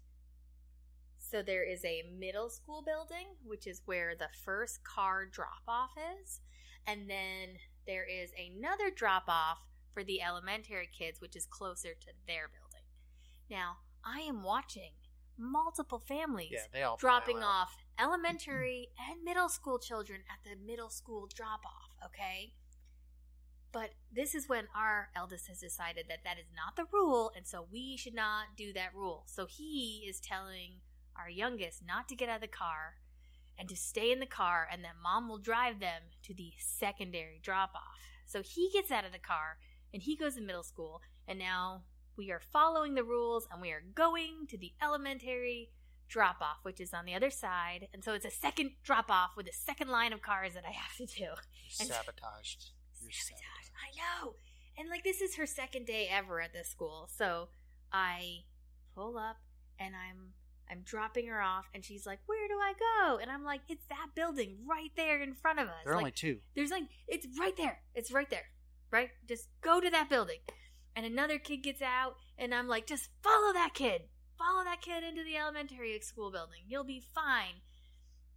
so 1.19 1.43
there 1.43 1.63
is 1.63 1.85
a 1.85 2.03
middle 2.17 2.49
school 2.49 2.81
building, 2.81 3.27
which 3.45 3.67
is 3.67 3.83
where 3.85 4.15
the 4.17 4.29
first 4.43 4.83
car 4.83 5.27
drop 5.27 5.61
off 5.67 5.91
is, 6.19 6.41
and 6.87 7.07
then 7.07 7.59
there 7.85 8.05
is 8.05 8.31
another 8.37 8.89
drop 8.89 9.25
off 9.27 9.59
for 9.93 10.03
the 10.03 10.19
elementary 10.19 10.89
kids, 10.97 11.21
which 11.21 11.35
is 11.35 11.45
closer 11.45 11.89
to 11.93 12.07
their 12.25 12.47
building. 12.47 12.85
Now, 13.51 13.77
I 14.03 14.21
am 14.21 14.41
watching 14.41 14.93
multiple 15.37 16.01
families 16.07 16.53
Yeah, 16.73 16.95
dropping 16.97 17.43
off 17.43 17.77
elementary 17.99 18.89
and 18.97 19.23
middle 19.23 19.49
school 19.49 19.77
children 19.77 20.21
at 20.27 20.43
the 20.43 20.55
middle 20.65 20.89
school 20.89 21.27
drop 21.31 21.63
off, 21.65 21.91
okay? 22.03 22.53
But 23.71 23.91
this 24.13 24.33
is 24.33 24.47
when 24.47 24.67
our 24.75 25.09
eldest 25.15 25.47
has 25.47 25.59
decided 25.59 26.05
that 26.09 26.23
that 26.23 26.39
is 26.39 26.47
not 26.55 26.75
the 26.75 26.85
rule, 26.91 27.31
and 27.35 27.45
so 27.45 27.67
we 27.71 27.97
should 27.97 28.15
not 28.15 28.55
do 28.55 28.73
that 28.73 28.95
rule. 28.95 29.23
So 29.27 29.45
he 29.45 30.05
is 30.07 30.19
telling 30.19 30.81
our 31.19 31.29
youngest 31.29 31.83
not 31.85 32.07
to 32.09 32.15
get 32.15 32.29
out 32.29 32.35
of 32.35 32.41
the 32.41 32.47
car 32.47 32.95
and 33.59 33.67
to 33.69 33.75
stay 33.75 34.11
in 34.11 34.19
the 34.19 34.25
car, 34.25 34.67
and 34.71 34.83
that 34.83 35.01
mom 35.01 35.27
will 35.27 35.39
drive 35.39 35.79
them 35.79 36.03
to 36.23 36.33
the 36.33 36.53
secondary 36.59 37.39
drop 37.41 37.71
off. 37.75 37.99
So 38.25 38.41
he 38.41 38.69
gets 38.71 38.91
out 38.91 39.05
of 39.05 39.11
the 39.11 39.19
car 39.19 39.57
and 39.93 40.03
he 40.03 40.15
goes 40.15 40.35
to 40.35 40.41
middle 40.41 40.63
school, 40.63 41.01
and 41.27 41.39
now 41.39 41.83
we 42.17 42.31
are 42.31 42.41
following 42.51 42.95
the 42.95 43.03
rules 43.03 43.47
and 43.51 43.61
we 43.61 43.71
are 43.71 43.83
going 43.93 44.47
to 44.49 44.57
the 44.57 44.73
elementary 44.81 45.69
drop 46.09 46.37
off, 46.41 46.57
which 46.63 46.79
is 46.79 46.93
on 46.93 47.05
the 47.05 47.13
other 47.13 47.29
side. 47.29 47.87
And 47.93 48.03
so 48.03 48.13
it's 48.13 48.25
a 48.25 48.31
second 48.31 48.71
drop 48.83 49.09
off 49.09 49.31
with 49.35 49.47
a 49.47 49.53
second 49.53 49.89
line 49.89 50.13
of 50.13 50.21
cars 50.21 50.53
that 50.53 50.63
I 50.65 50.71
have 50.71 50.95
to 50.97 51.05
do. 51.05 51.27
And- 51.79 51.89
sabotaged. 51.89 52.71
You're 53.01 53.11
oh 53.11 53.25
Sabotage. 53.27 53.65
sabotaged. 53.67 53.71
I 53.77 53.89
know. 53.97 54.33
And 54.77 54.89
like 54.89 55.03
this 55.03 55.21
is 55.21 55.35
her 55.35 55.45
second 55.45 55.85
day 55.85 56.07
ever 56.11 56.41
at 56.41 56.53
this 56.53 56.69
school. 56.69 57.09
So 57.15 57.49
I 57.91 58.43
pull 58.95 59.17
up 59.17 59.37
and 59.79 59.95
I'm 59.95 60.33
I'm 60.69 60.81
dropping 60.83 61.27
her 61.27 61.41
off 61.41 61.65
and 61.73 61.83
she's 61.83 62.05
like, 62.05 62.19
"Where 62.25 62.47
do 62.47 62.55
I 62.55 62.73
go?" 62.73 63.17
And 63.17 63.31
I'm 63.31 63.43
like, 63.43 63.61
"It's 63.69 63.85
that 63.87 64.09
building 64.15 64.57
right 64.69 64.91
there 64.95 65.21
in 65.21 65.33
front 65.33 65.59
of 65.59 65.67
us." 65.67 65.83
There 65.85 65.93
are 65.93 65.95
like, 65.95 66.01
only 66.01 66.11
two. 66.11 66.39
there's 66.55 66.71
like 66.71 66.83
it's 67.07 67.25
right 67.39 67.55
there. 67.57 67.79
It's 67.95 68.11
right 68.11 68.29
there. 68.29 68.47
Right? 68.91 69.09
Just 69.27 69.47
go 69.61 69.79
to 69.81 69.89
that 69.89 70.09
building. 70.09 70.39
And 70.95 71.05
another 71.05 71.37
kid 71.39 71.57
gets 71.57 71.81
out 71.81 72.15
and 72.37 72.53
I'm 72.53 72.67
like, 72.67 72.85
"Just 72.87 73.09
follow 73.23 73.53
that 73.53 73.73
kid. 73.73 74.03
Follow 74.37 74.63
that 74.63 74.81
kid 74.81 75.03
into 75.03 75.23
the 75.23 75.37
elementary 75.37 75.99
school 76.01 76.31
building. 76.31 76.61
You'll 76.67 76.83
be 76.83 77.01
fine." 77.15 77.61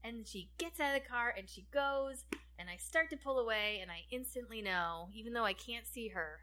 And 0.02 0.26
she 0.26 0.50
gets 0.56 0.80
out 0.80 0.96
of 0.96 1.02
the 1.02 1.08
car 1.08 1.34
and 1.36 1.48
she 1.48 1.66
goes 1.72 2.24
and 2.60 2.68
I 2.68 2.76
start 2.76 3.08
to 3.08 3.16
pull 3.16 3.38
away 3.38 3.78
and 3.80 3.90
I 3.90 4.04
instantly 4.10 4.60
know, 4.60 5.08
even 5.14 5.32
though 5.32 5.46
I 5.46 5.54
can't 5.54 5.86
see 5.86 6.08
her, 6.08 6.40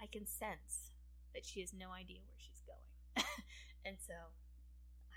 I 0.00 0.06
can 0.06 0.26
sense 0.26 0.92
that 1.34 1.46
she 1.46 1.60
has 1.60 1.72
no 1.72 1.90
idea 1.92 2.18
where 2.28 2.36
she's 2.38 2.62
going. 2.66 3.26
and 3.86 3.96
so 4.06 4.12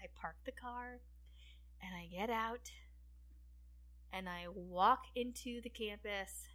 I 0.02 0.08
park 0.20 0.38
the 0.46 0.54
car 0.54 1.02
and 1.82 1.92
I 1.94 2.08
get 2.08 2.30
out 2.30 2.72
and 4.14 4.30
I 4.30 4.46
walk 4.48 5.08
into 5.14 5.60
the 5.62 5.70
campus 5.70 6.48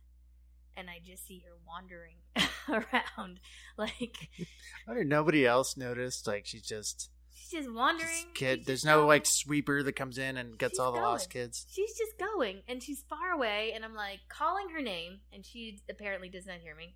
and 0.75 0.89
I 0.89 1.01
just 1.05 1.27
see 1.27 1.45
her 1.47 1.57
wandering 1.67 2.17
around 2.69 3.41
like 3.77 4.31
I 4.89 5.03
nobody 5.03 5.47
else 5.47 5.77
noticed. 5.77 6.27
Like 6.27 6.47
she's 6.47 6.63
just 6.63 7.11
she's 7.39 7.51
just 7.65 7.73
wandering. 7.73 8.09
this 8.09 8.27
kid. 8.35 8.59
she's 8.61 8.67
There's 8.67 8.85
no 8.85 8.99
going. 8.99 9.09
like 9.09 9.27
sweeper 9.27 9.83
that 9.83 9.95
comes 9.95 10.19
in 10.19 10.37
and 10.37 10.59
gets 10.59 10.73
She's 10.75 10.79
all 10.81 10.93
the 10.93 11.01
lost 11.01 11.31
kids. 11.31 11.67
She's 11.71 11.97
just 11.97 12.19
going 12.19 12.63
and 12.69 12.83
she's 12.83 13.05
far 13.09 13.31
away 13.33 13.73
and 13.75 13.85
I'm 13.85 13.95
like 13.95 14.21
calling 14.29 14.71
her 14.71 14.83
name 14.83 15.21
and 15.33 15.45
she 15.45 15.81
apparently 15.89 16.29
does 16.29 16.47
not 16.47 16.59
hear 16.61 16.75
me. 16.75 16.95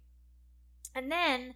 And 0.94 1.10
then 1.10 1.54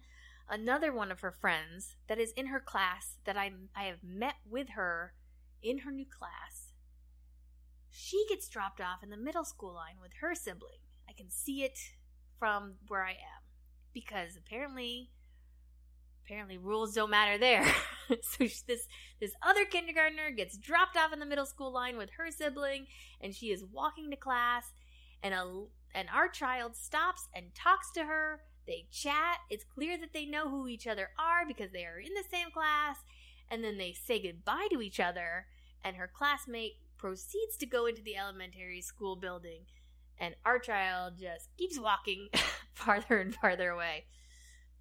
another 0.49 0.93
one 0.93 1.11
of 1.11 1.19
her 1.21 1.31
friends 1.31 1.95
that 2.07 2.19
is 2.19 2.31
in 2.31 2.47
her 2.47 2.59
class 2.59 3.17
that 3.25 3.37
I 3.37 3.51
I 3.75 3.83
have 3.83 4.03
met 4.03 4.35
with 4.49 4.69
her 4.75 5.13
in 5.61 5.79
her 5.79 5.91
new 5.91 6.05
class. 6.05 6.71
She 7.89 8.25
gets 8.29 8.47
dropped 8.47 8.79
off 8.79 9.03
in 9.03 9.09
the 9.09 9.17
middle 9.17 9.43
school 9.45 9.73
line 9.73 9.95
with 10.01 10.11
her 10.21 10.35
sibling. 10.35 10.79
I 11.09 11.13
can 11.13 11.29
see 11.29 11.63
it 11.63 11.77
from 12.39 12.75
where 12.87 13.03
I 13.03 13.11
am 13.11 13.43
because 13.93 14.37
apparently 14.37 15.09
apparently 16.25 16.57
rules 16.57 16.93
don't 16.93 17.09
matter 17.09 17.37
there. 17.37 17.65
so 18.21 18.47
she- 18.47 18.61
this 18.67 18.87
this 19.19 19.33
other 19.45 19.65
kindergartner 19.65 20.31
gets 20.31 20.57
dropped 20.57 20.97
off 20.97 21.13
in 21.13 21.19
the 21.19 21.25
middle 21.25 21.45
school 21.45 21.71
line 21.71 21.97
with 21.97 22.11
her 22.17 22.31
sibling 22.31 22.87
and 23.21 23.33
she 23.35 23.47
is 23.47 23.63
walking 23.63 24.09
to 24.11 24.17
class 24.17 24.73
and 25.23 25.33
a 25.33 25.65
and 25.95 26.07
our 26.13 26.27
child 26.27 26.75
stops 26.75 27.27
and 27.33 27.55
talks 27.55 27.91
to 27.91 28.05
her. 28.05 28.41
They 28.67 28.85
chat. 28.91 29.39
It's 29.49 29.63
clear 29.63 29.97
that 29.97 30.13
they 30.13 30.25
know 30.25 30.49
who 30.49 30.67
each 30.67 30.85
other 30.85 31.09
are 31.17 31.45
because 31.47 31.71
they 31.71 31.85
are 31.85 31.99
in 31.99 32.13
the 32.13 32.23
same 32.29 32.51
class 32.51 32.97
and 33.49 33.63
then 33.63 33.77
they 33.77 33.93
say 33.93 34.21
goodbye 34.21 34.67
to 34.71 34.81
each 34.81 34.99
other 34.99 35.47
and 35.83 35.95
her 35.95 36.09
classmate 36.13 36.73
proceeds 36.97 37.57
to 37.57 37.65
go 37.65 37.85
into 37.85 38.01
the 38.01 38.17
elementary 38.17 38.81
school 38.81 39.15
building 39.15 39.61
and 40.19 40.35
our 40.45 40.59
child 40.59 41.13
just 41.19 41.49
keeps 41.57 41.79
walking 41.79 42.27
farther 42.73 43.19
and 43.19 43.35
farther 43.35 43.69
away 43.69 44.05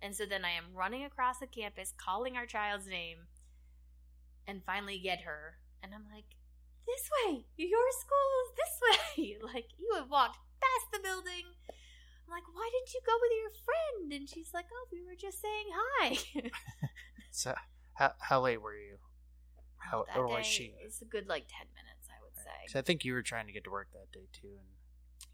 and 0.02 0.14
so 0.14 0.26
then 0.26 0.44
I 0.44 0.50
am 0.50 0.74
running 0.74 1.04
across 1.04 1.38
the 1.38 1.46
campus 1.46 1.92
calling 1.96 2.36
our 2.36 2.46
child's 2.46 2.86
name 2.86 3.26
and 4.46 4.62
finally 4.64 4.98
get 4.98 5.22
her. 5.22 5.58
And 5.82 5.92
I'm 5.94 6.04
like, 6.12 6.24
this 6.86 7.08
way, 7.26 7.44
your 7.56 7.90
school 7.92 8.30
is 8.44 8.50
this 8.56 8.80
way. 9.18 9.36
like, 9.42 9.66
you 9.78 9.92
have 9.96 10.10
walked 10.10 10.38
past 10.60 10.86
the 10.92 11.00
building. 11.00 11.44
I'm 11.68 12.30
like, 12.30 12.44
why 12.52 12.68
didn't 12.72 12.92
you 12.94 13.00
go 13.06 13.12
with 13.20 13.32
your 13.40 13.50
friend? 13.64 14.12
And 14.12 14.28
she's 14.28 14.50
like, 14.54 14.66
oh, 14.72 14.86
we 14.92 15.02
were 15.04 15.16
just 15.18 15.40
saying 15.40 15.66
hi. 15.72 16.50
So 17.32 17.54
how 17.94 18.12
how 18.18 18.40
late 18.40 18.62
were 18.62 18.74
you? 18.74 18.96
How 19.76 20.04
that 20.08 20.16
or 20.16 20.26
was 20.26 20.46
she? 20.46 20.74
It's 20.82 21.02
a 21.02 21.04
good, 21.04 21.28
like, 21.28 21.44
10 21.48 21.66
minutes, 21.74 22.08
I 22.08 22.22
would 22.22 22.34
'Cause 22.34 22.72
say. 22.72 22.78
I 22.78 22.82
think 22.82 23.04
you 23.04 23.12
were 23.12 23.22
trying 23.22 23.46
to 23.46 23.52
get 23.52 23.64
to 23.64 23.70
work 23.70 23.88
that 23.92 24.10
day 24.10 24.26
too, 24.32 24.48
and 24.58 24.68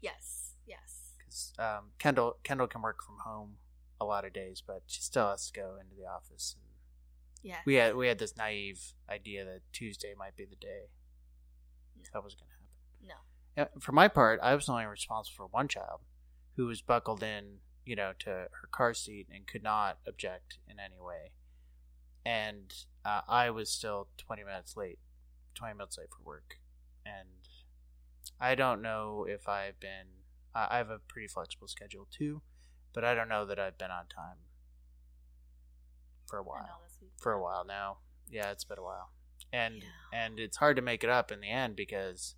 Yes, 0.01 0.55
yes. 0.67 1.13
because 1.17 1.53
um, 1.57 1.91
Kendall 1.99 2.37
Kendall 2.43 2.67
can 2.67 2.81
work 2.81 3.01
from 3.03 3.19
home 3.23 3.55
a 3.99 4.05
lot 4.05 4.25
of 4.25 4.33
days, 4.33 4.61
but 4.65 4.83
she 4.87 5.01
still 5.01 5.29
has 5.29 5.47
to 5.47 5.53
go 5.53 5.75
into 5.79 5.95
the 5.95 6.05
office. 6.07 6.55
And 6.57 6.69
Yes. 7.41 7.61
we 7.65 7.75
had 7.75 7.95
we 7.95 8.07
had 8.07 8.19
this 8.19 8.37
naive 8.37 8.93
idea 9.09 9.43
that 9.45 9.61
Tuesday 9.73 10.13
might 10.17 10.35
be 10.35 10.45
the 10.45 10.55
day 10.55 10.87
No. 11.97 12.03
that 12.13 12.23
was 12.23 12.35
going 12.35 12.47
to 12.49 12.53
happen. 12.53 13.07
No. 13.07 13.15
Yeah, 13.57 13.79
For 13.81 13.91
my 13.91 14.07
part, 14.07 14.39
I 14.41 14.55
was 14.55 14.69
only 14.69 14.85
responsible 14.85 15.35
for 15.35 15.47
one 15.47 15.67
child 15.67 16.01
who 16.55 16.65
was 16.67 16.81
buckled 16.81 17.21
in, 17.23 17.59
you 17.85 17.95
know, 17.95 18.13
to 18.19 18.29
her 18.29 18.67
car 18.71 18.93
seat 18.93 19.27
and 19.33 19.45
could 19.47 19.63
not 19.63 19.99
object 20.07 20.59
in 20.67 20.79
any 20.79 20.99
way. 20.99 21.31
And 22.25 22.73
uh, 23.03 23.21
I 23.27 23.49
was 23.49 23.69
still 23.69 24.07
20 24.17 24.43
minutes 24.43 24.77
late, 24.77 24.99
20 25.55 25.73
minutes 25.75 25.97
late 25.97 26.07
for 26.15 26.23
work. 26.23 26.59
And 27.05 27.27
I 28.39 28.55
don't 28.55 28.81
know 28.81 29.25
if 29.27 29.47
I've 29.49 29.79
been, 29.79 30.07
I 30.55 30.77
have 30.77 30.89
a 30.89 30.99
pretty 30.99 31.27
flexible 31.27 31.67
schedule 31.67 32.07
too, 32.09 32.41
but 32.93 33.03
I 33.03 33.13
don't 33.15 33.29
know 33.29 33.45
that 33.45 33.59
I've 33.59 33.77
been 33.77 33.91
on 33.91 34.05
time 34.07 34.37
for 36.27 36.37
a 36.37 36.43
while. 36.43 36.81
For 37.21 37.31
a 37.33 37.41
while 37.41 37.65
now. 37.65 37.97
Yeah, 38.29 38.51
it's 38.51 38.63
been 38.63 38.77
a 38.79 38.83
while. 38.83 39.11
And 39.51 39.75
Yeah. 39.83 39.89
and 40.13 40.39
it's 40.39 40.57
hard 40.57 40.75
to 40.77 40.81
make 40.81 41.03
it 41.03 41.09
up 41.09 41.31
in 41.31 41.41
the 41.41 41.49
end 41.49 41.75
because 41.75 42.35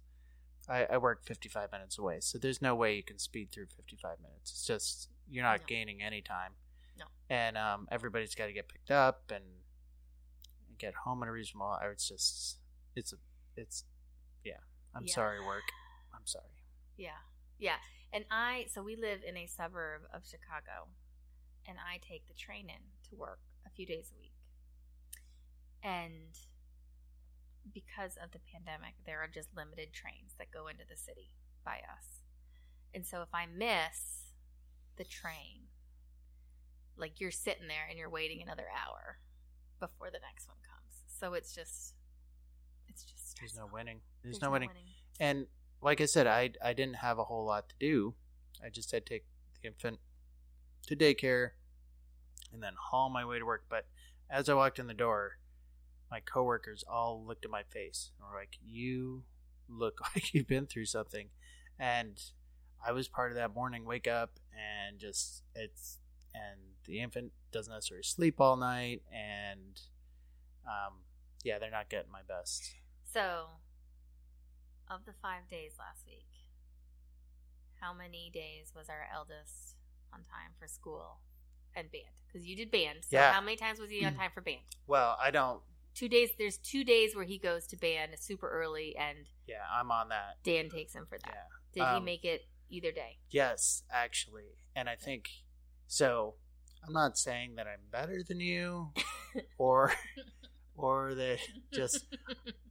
I, 0.67 0.85
I 0.85 0.97
work 0.97 1.24
55 1.25 1.71
minutes 1.71 1.97
away, 1.97 2.19
so 2.21 2.38
there's 2.38 2.62
no 2.62 2.75
way 2.75 2.95
you 2.95 3.03
can 3.03 3.19
speed 3.19 3.51
through 3.51 3.67
55 3.67 4.19
minutes. 4.19 4.51
It's 4.51 4.65
just 4.65 5.09
you're 5.29 5.43
not 5.43 5.62
No. 5.62 5.65
gaining 5.67 6.01
any 6.01 6.21
time. 6.21 6.53
No. 6.97 7.05
And 7.29 7.57
um, 7.57 7.88
everybody's 7.91 8.35
got 8.35 8.47
to 8.47 8.53
get 8.53 8.67
picked 8.69 8.91
up 8.91 9.31
and 9.33 9.43
get 10.77 10.93
home 11.05 11.21
in 11.24 11.29
a 11.29 11.31
reasonable. 11.31 11.67
hour. 11.67 11.91
It's 11.91 12.07
just 12.07 12.59
it's 12.95 13.13
a 13.13 13.17
it's 13.55 13.85
yeah. 14.43 14.59
I'm 14.95 15.05
Yeah. 15.05 15.13
sorry, 15.13 15.39
work. 15.45 15.63
I'm 16.13 16.25
sorry. 16.25 16.45
Yeah. 16.97 17.17
Yeah. 17.59 17.77
And 18.15 18.24
I, 18.31 18.67
so 18.74 18.81
we 18.81 18.95
live 18.95 19.19
in 19.27 19.36
a 19.36 19.45
suburb 19.45 20.03
of 20.13 20.24
Chicago, 20.24 20.88
and 21.67 21.75
I 21.77 22.00
take 22.00 22.25
the 22.27 22.34
train 22.34 22.69
in 22.69 22.79
to 23.10 23.15
work 23.17 23.39
a 23.67 23.69
few 23.69 23.86
days 23.86 24.10
a 24.15 24.17
week. 24.17 24.31
And 25.84 26.31
because 27.74 28.15
of 28.24 28.31
the 28.31 28.39
pandemic, 28.53 28.93
there 29.05 29.19
are 29.19 29.27
just 29.27 29.50
limited 29.53 29.91
trains 29.91 30.31
that 30.39 30.50
go 30.50 30.67
into 30.67 30.84
the 30.89 30.95
city 30.95 31.31
by 31.65 31.84
us. 31.84 32.22
And 32.93 33.05
so 33.05 33.22
if 33.22 33.27
I 33.34 33.48
miss 33.48 34.31
the 34.95 35.03
train, 35.03 35.67
like 36.95 37.19
you're 37.19 37.31
sitting 37.31 37.67
there 37.67 37.84
and 37.89 38.00
you're 38.00 38.10
waiting 38.10 38.41
another 38.41 38.67
hour 38.72 39.19
before 39.81 40.07
the 40.07 40.24
next 40.24 40.48
one 40.48 40.57
comes. 40.63 41.03
So 41.19 41.34
it's 41.34 41.53
just, 41.53 41.95
it's 42.88 43.03
just 43.03 43.38
There's 43.41 43.57
no 43.57 43.67
winning. 43.69 44.00
There's, 44.24 44.39
There's 44.39 44.41
no 44.41 44.51
winning. 44.51 44.69
And 45.19 45.48
like 45.82 46.01
I 46.01 46.05
said, 46.05 46.27
I 46.27 46.51
I 46.63 46.74
didn't 46.74 46.98
have 46.98 47.20
a 47.20 47.25
whole 47.25 47.46
lot 47.46 47.70
to 47.70 47.75
do. 47.79 48.15
I 48.63 48.70
just 48.70 48.91
had 48.91 49.05
to 49.05 49.13
take 49.13 49.25
the 49.62 49.67
infant 49.67 50.00
to 50.88 50.96
daycare 50.96 51.51
and 52.53 52.62
then 52.63 52.74
haul 52.77 53.10
my 53.10 53.25
way 53.25 53.39
to 53.39 53.46
work. 53.46 53.65
But 53.70 53.86
as 54.29 54.50
I 54.50 54.53
walked 54.53 54.79
in 54.79 54.88
the 54.88 54.94
door, 54.94 55.38
my 56.10 56.20
coworkers 56.20 56.84
all 56.88 57.24
looked 57.25 57.46
at 57.46 57.51
my 57.51 57.63
face 57.63 58.12
and 58.17 58.29
were 58.29 58.39
like, 58.39 58.58
"You 58.63 59.24
look 59.67 60.00
like 60.15 60.34
you've 60.34 60.48
been 60.48 60.65
through 60.65 60.86
something." 60.86 61.29
And 61.79 62.22
I 62.86 62.91
was 62.91 63.08
part 63.08 63.32
of 63.32 63.38
that 63.38 63.53
morning 63.53 63.86
wake 63.86 64.08
up 64.08 64.39
and 64.53 65.00
just 65.00 65.44
it's 65.55 66.00
and 66.34 66.60
the 66.86 67.00
infant 67.00 67.32
doesn't 67.51 67.74
necessarily 67.74 68.03
sleep 68.03 68.39
all 68.39 68.55
night 68.58 69.01
and 69.12 69.79
um 70.65 71.00
yeah, 71.44 71.60
they're 71.60 71.72
not 71.72 71.89
getting 71.89 72.12
my 72.12 72.22
best. 72.27 72.74
So, 73.13 73.46
of 74.89 75.06
the 75.06 75.13
five 75.22 75.48
days 75.50 75.74
last 75.80 76.06
week, 76.06 76.27
how 77.82 77.94
many 77.94 78.30
days 78.34 78.74
was 78.75 78.89
our 78.89 79.08
eldest 79.13 79.75
on 80.13 80.20
time 80.20 80.54
for 80.60 80.68
school 80.68 81.20
and 81.75 81.92
band 81.92 82.04
because 82.27 82.48
you 82.48 82.56
did 82.56 82.72
band. 82.72 83.00
So 83.04 83.18
Yeah. 83.18 83.34
how 83.34 83.42
many 83.42 83.58
times 83.58 83.80
was 83.80 83.89
he 83.89 84.06
on 84.06 84.13
time 84.18 84.32
for 84.34 84.42
band? 84.42 84.62
Well, 84.88 85.18
I 85.22 85.32
don't. 85.32 85.62
Two 85.94 86.10
days. 86.10 86.30
There's 86.38 86.58
two 86.58 86.84
days 86.84 87.15
where 87.15 87.24
he 87.25 87.38
goes 87.38 87.68
to 87.68 87.77
band 87.77 88.12
super 88.20 88.50
early, 88.50 88.96
and 88.98 89.18
Yeah, 89.48 89.63
I'm 89.72 89.92
on 89.92 90.10
that. 90.10 90.38
Dan 90.44 90.70
takes 90.70 90.94
him 90.94 91.06
for 91.08 91.18
that. 91.18 91.34
Yeah. 91.34 91.84
Did 91.86 91.89
he 91.92 91.98
Um, 91.98 92.06
make 92.06 92.25
it 92.25 92.48
either 92.70 92.92
day? 92.92 93.20
Yes, 93.30 93.84
actually. 93.92 94.58
And 94.75 94.89
I 94.89 94.96
think 94.96 95.30
so 95.88 96.36
I'm 96.86 96.94
not 96.94 97.18
saying 97.18 97.56
that 97.56 97.68
I'm 97.68 97.88
better 97.92 98.24
than 98.27 98.39
you 98.39 98.92
or 99.58 99.94
or 100.75 101.13
that 101.15 101.39
just 101.72 102.06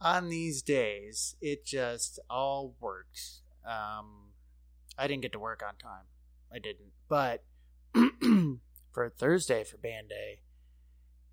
on 0.00 0.28
these 0.28 0.62
days 0.62 1.36
it 1.40 1.64
just 1.64 2.18
all 2.28 2.74
works. 2.80 3.42
Um 3.64 4.32
I 4.98 5.06
didn't 5.06 5.22
get 5.22 5.32
to 5.32 5.38
work 5.38 5.62
on 5.66 5.76
time. 5.76 6.04
I 6.52 6.58
didn't. 6.58 6.92
But 7.08 7.44
for 8.92 9.08
Thursday 9.08 9.64
for 9.64 9.78
band 9.78 10.08
day, 10.10 10.40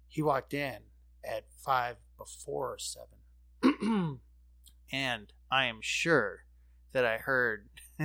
he 0.08 0.22
walked 0.22 0.54
in 0.54 0.78
at 1.24 1.46
5 1.64 1.98
before 2.18 2.78
7. 2.80 3.08
and 4.92 5.34
I 5.52 5.66
am 5.66 5.80
sure 5.82 6.46
that 6.94 7.06
I 7.06 7.18
heard 7.18 7.70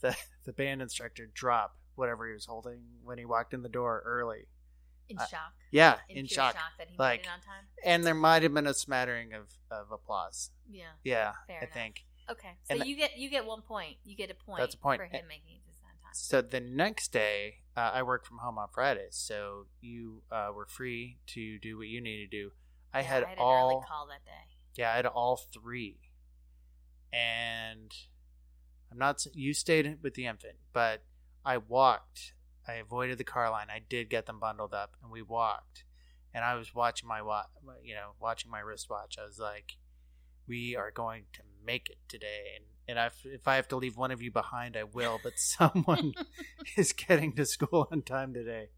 the 0.00 0.16
the 0.44 0.52
band 0.52 0.82
instructor 0.82 1.28
drop 1.32 1.76
whatever 1.94 2.26
he 2.26 2.34
was 2.34 2.46
holding 2.46 2.80
when 3.02 3.18
he 3.18 3.24
walked 3.24 3.54
in 3.54 3.62
the 3.62 3.68
door 3.68 4.02
early. 4.04 4.46
In 5.08 5.18
I- 5.18 5.26
shock. 5.26 5.52
Yeah, 5.70 5.96
In, 6.08 6.18
in 6.18 6.26
pure 6.26 6.34
shock. 6.36 6.56
that 6.78 6.88
he 6.88 6.96
Like- 6.98 7.20
made 7.22 7.26
it 7.26 7.32
on 7.32 7.40
time. 7.40 7.64
And 7.84 8.04
there 8.04 8.14
might 8.14 8.42
have 8.42 8.52
been 8.54 8.66
a 8.66 8.74
smattering 8.74 9.32
of, 9.34 9.52
of 9.70 9.90
applause. 9.92 10.50
Yeah. 10.68 10.84
Yeah, 11.04 11.32
Fair 11.46 11.56
I 11.56 11.64
enough. 11.64 11.72
think. 11.74 12.04
Okay. 12.28 12.56
So 12.64 12.74
And 12.74 12.84
you 12.86 12.96
get 12.96 13.16
you 13.16 13.30
get 13.30 13.46
one 13.46 13.62
point. 13.62 13.96
You 14.04 14.16
get 14.16 14.30
a 14.30 14.34
point. 14.34 14.58
That's 14.60 14.74
a 14.74 14.78
point. 14.78 14.98
for 15.00 15.04
him 15.04 15.20
And- 15.20 15.28
making 15.28 15.56
it 15.56 15.60
on 15.84 15.90
time. 16.02 16.14
So 16.14 16.40
the 16.42 16.60
next 16.60 17.12
day, 17.12 17.58
uh, 17.76 17.90
I 17.94 18.02
work 18.02 18.24
from 18.26 18.38
home 18.38 18.58
on 18.58 18.68
Fridays, 18.74 19.14
so 19.16 19.66
you 19.80 20.22
uh, 20.32 20.50
were 20.54 20.66
free 20.66 21.18
to 21.28 21.58
do 21.60 21.76
what 21.78 21.86
you 21.88 22.00
needed 22.00 22.30
to 22.30 22.36
do. 22.36 22.50
I 22.92 23.00
Yeah, 23.00 23.04
had 23.06 23.24
I 23.24 23.28
had 23.28 23.38
all 23.38 23.68
an 23.68 23.74
early 23.76 23.84
call 23.86 24.06
that 24.08 24.24
day. 24.24 24.56
Yeah, 24.76 24.92
I 24.92 24.96
had 24.96 25.06
all 25.06 25.36
three. 25.36 25.98
And 27.12 27.94
I'm 28.90 28.98
not, 28.98 29.24
you 29.34 29.54
stayed 29.54 29.98
with 30.02 30.14
the 30.14 30.26
infant, 30.26 30.56
but 30.72 31.02
I 31.44 31.58
walked. 31.58 32.32
I 32.68 32.74
avoided 32.74 33.18
the 33.18 33.24
car 33.24 33.50
line. 33.50 33.68
I 33.70 33.80
did 33.88 34.10
get 34.10 34.26
them 34.26 34.40
bundled 34.40 34.74
up 34.74 34.96
and 35.02 35.10
we 35.10 35.22
walked. 35.22 35.84
And 36.34 36.44
I 36.44 36.54
was 36.54 36.74
watching 36.74 37.08
my 37.08 37.22
watch, 37.22 37.46
you 37.82 37.94
know, 37.94 38.10
watching 38.20 38.50
my 38.50 38.60
wristwatch. 38.60 39.16
I 39.18 39.24
was 39.24 39.38
like, 39.38 39.76
we 40.46 40.76
are 40.76 40.90
going 40.90 41.24
to 41.34 41.40
make 41.64 41.88
it 41.88 41.98
today. 42.08 42.56
And, 42.56 42.64
and 42.88 42.98
I, 43.00 43.10
if 43.24 43.48
I 43.48 43.56
have 43.56 43.68
to 43.68 43.76
leave 43.76 43.96
one 43.96 44.10
of 44.10 44.20
you 44.20 44.30
behind, 44.30 44.76
I 44.76 44.84
will, 44.84 45.18
but 45.22 45.34
someone 45.36 46.12
is 46.76 46.92
getting 46.92 47.32
to 47.34 47.46
school 47.46 47.88
on 47.90 48.02
time 48.02 48.34
today. 48.34 48.68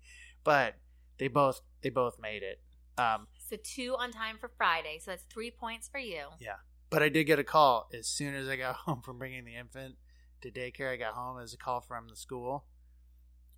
But 0.45 0.75
they 1.19 1.29
both, 1.29 1.61
they 1.83 1.91
both 1.91 2.19
made 2.21 2.43
it. 2.43 2.61
Um, 2.97 3.27
So 3.49 3.57
two 3.63 3.97
on 3.99 4.13
time 4.13 4.37
for 4.39 4.51
Friday. 4.57 4.99
So 5.03 5.11
that's 5.13 5.25
three 5.25 5.51
points 5.51 5.89
for 5.89 5.99
you. 5.99 6.27
Yeah, 6.41 6.57
but 6.91 7.03
I 7.03 7.09
did 7.09 7.25
get 7.25 7.39
a 7.39 7.45
call 7.45 7.89
as 7.97 8.07
soon 8.07 8.35
as 8.35 8.49
I 8.49 8.57
got 8.57 8.75
home 8.87 9.03
from 9.03 9.19
bringing 9.19 9.45
the 9.45 9.57
infant 9.57 9.97
to 10.43 10.51
daycare. 10.51 10.93
I 10.93 10.97
got 10.97 11.15
home 11.15 11.41
as 11.41 11.53
a 11.55 11.57
call 11.57 11.81
from 11.81 12.09
the 12.09 12.17
school, 12.17 12.65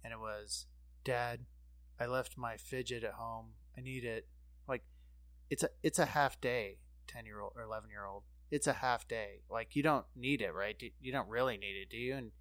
and 0.04 0.12
it 0.12 0.19
was, 0.19 0.66
"Dad, 1.04 1.47
I 1.99 2.07
left 2.07 2.37
my 2.38 2.57
fidget 2.57 3.04
at 3.04 3.14
home. 3.14 3.54
I 3.76 3.80
need 3.80 4.04
it." 4.04 4.26
Like, 4.69 4.83
it's 5.50 5.62
a 5.62 5.71
it's 5.83 5.99
a 5.99 6.07
half 6.07 6.40
day. 6.40 6.78
Ten 7.07 7.26
year 7.26 7.40
old 7.40 7.52
or 7.57 7.62
eleven 7.62 7.90
year 7.90 8.04
old. 8.07 8.23
It's 8.50 8.66
a 8.66 8.73
half 8.75 9.07
day. 9.09 9.40
Like 9.50 9.75
you 9.76 9.83
don't 9.83 10.07
need 10.16 10.40
it, 10.42 10.52
right? 10.52 10.78
Do- 10.78 10.90
You 11.00 11.12
don't 11.12 11.28
really 11.28 11.57
need 11.57 11.76
it, 11.83 11.88
do 11.90 11.97
you? 11.97 12.14
And 12.16 12.33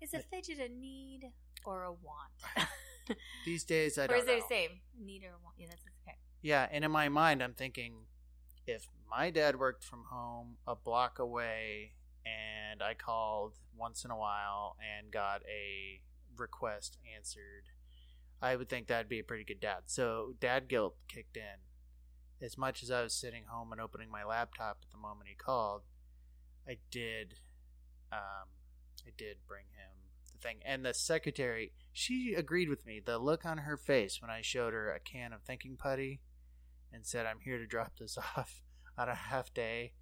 Is 0.00 0.14
a 0.14 0.20
fidget 0.20 0.58
a 0.58 0.68
need 0.68 1.30
or 1.64 1.82
a 1.84 1.92
want? 1.92 2.32
these 3.44 3.64
days, 3.64 3.98
I 3.98 4.06
don't 4.06 4.16
Or 4.16 4.18
is 4.18 4.24
it 4.24 4.28
know. 4.28 4.34
the 4.48 4.54
same? 4.54 4.70
Need 5.00 5.24
or 5.24 5.32
want? 5.42 5.56
Yeah, 5.58 5.66
that's 5.68 5.82
okay. 6.02 6.18
Yeah, 6.42 6.68
and 6.70 6.84
in 6.84 6.90
my 6.90 7.08
mind, 7.08 7.42
I'm 7.42 7.54
thinking 7.54 8.06
if 8.66 8.88
my 9.10 9.30
dad 9.30 9.58
worked 9.58 9.84
from 9.84 10.04
home 10.10 10.56
a 10.66 10.74
block 10.76 11.18
away 11.18 11.92
and 12.24 12.82
I 12.82 12.94
called 12.94 13.54
once 13.76 14.04
in 14.04 14.10
a 14.10 14.16
while 14.16 14.76
and 14.80 15.12
got 15.12 15.42
a 15.48 16.00
request 16.40 16.98
answered, 17.16 17.70
I 18.40 18.56
would 18.56 18.68
think 18.68 18.86
that'd 18.86 19.08
be 19.08 19.18
a 19.18 19.24
pretty 19.24 19.44
good 19.44 19.60
dad. 19.60 19.84
So, 19.86 20.34
dad 20.40 20.68
guilt 20.68 20.96
kicked 21.08 21.36
in. 21.36 21.60
As 22.44 22.58
much 22.58 22.82
as 22.82 22.90
I 22.90 23.02
was 23.02 23.14
sitting 23.14 23.44
home 23.48 23.72
and 23.72 23.80
opening 23.80 24.10
my 24.10 24.22
laptop 24.22 24.78
at 24.82 24.90
the 24.90 24.98
moment 24.98 25.28
he 25.28 25.34
called, 25.34 25.82
I 26.68 26.76
did, 26.90 27.36
um, 28.12 28.48
I 29.06 29.10
did 29.16 29.38
bring 29.48 29.64
him 29.72 29.96
the 30.32 30.46
thing. 30.46 30.58
And 30.64 30.84
the 30.84 30.92
secretary, 30.92 31.72
she 31.92 32.34
agreed 32.36 32.68
with 32.68 32.84
me. 32.84 33.00
The 33.04 33.18
look 33.18 33.46
on 33.46 33.58
her 33.58 33.76
face 33.76 34.20
when 34.20 34.30
I 34.30 34.42
showed 34.42 34.74
her 34.74 34.92
a 34.92 35.00
can 35.00 35.32
of 35.32 35.42
thinking 35.42 35.76
putty 35.76 36.20
and 36.92 37.06
said, 37.06 37.26
I'm 37.26 37.40
here 37.40 37.58
to 37.58 37.66
drop 37.66 37.92
this 37.98 38.18
off 38.36 38.62
on 38.98 39.08
a 39.08 39.14
half 39.14 39.52
day 39.54 39.92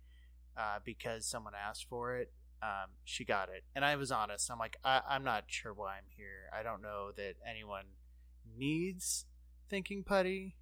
uh, 0.57 0.79
because 0.85 1.27
someone 1.27 1.55
asked 1.55 1.87
for 1.89 2.17
it. 2.17 2.33
Um, 2.65 2.91
she 3.05 3.25
got 3.27 3.51
it. 3.51 3.63
And 3.75 3.85
I 3.85 3.97
was 3.97 4.11
honest. 4.11 4.51
I'm 4.51 4.59
like, 4.59 4.79
I- 4.83 5.03
I'm 5.07 5.23
not 5.23 5.45
sure 5.49 5.75
why 5.75 5.97
I'm 5.99 6.09
here. 6.17 6.49
I 6.59 6.63
don't 6.63 6.81
know 6.81 7.11
that 7.15 7.35
anyone 7.47 7.85
needs 8.57 9.27
thinking 9.69 10.03
putty, 10.03 10.57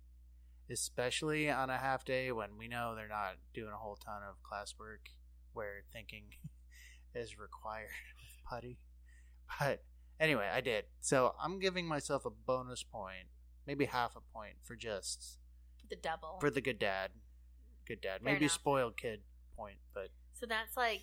especially 0.71 1.49
on 1.51 1.71
a 1.71 1.79
half 1.79 2.05
day 2.05 2.33
when 2.33 2.57
we 2.59 2.67
know 2.67 2.95
they're 2.97 3.07
not 3.09 3.35
doing 3.55 3.71
a 3.73 3.77
whole 3.77 3.97
ton 3.97 4.23
of 4.29 4.37
classwork 4.43 5.12
where 5.53 5.83
thinking 5.93 6.25
is 7.15 7.38
required 7.38 7.88
with 8.17 8.45
putty. 8.49 8.79
But 9.61 9.85
anyway, 10.19 10.49
I 10.53 10.61
did. 10.61 10.87
So 11.01 11.35
I'm 11.41 11.59
giving 11.61 11.87
myself 11.87 12.25
a 12.25 12.31
bonus 12.31 12.83
point, 12.83 13.29
maybe 13.67 13.85
half 13.85 14.17
a 14.17 14.21
point 14.37 14.55
for 14.65 14.75
just 14.77 15.38
The 15.88 15.97
double. 15.97 16.38
for 16.41 16.51
the 16.51 16.61
good 16.61 16.79
dad. 16.79 17.11
Good 17.87 18.01
dad. 18.01 18.23
Fair 18.23 18.33
maybe 18.33 18.47
enough. 18.47 18.55
spoiled 18.55 18.97
kid 18.97 19.21
point, 19.57 19.77
but 19.95 20.09
so 20.33 20.47
that's 20.47 20.77
like 20.77 21.03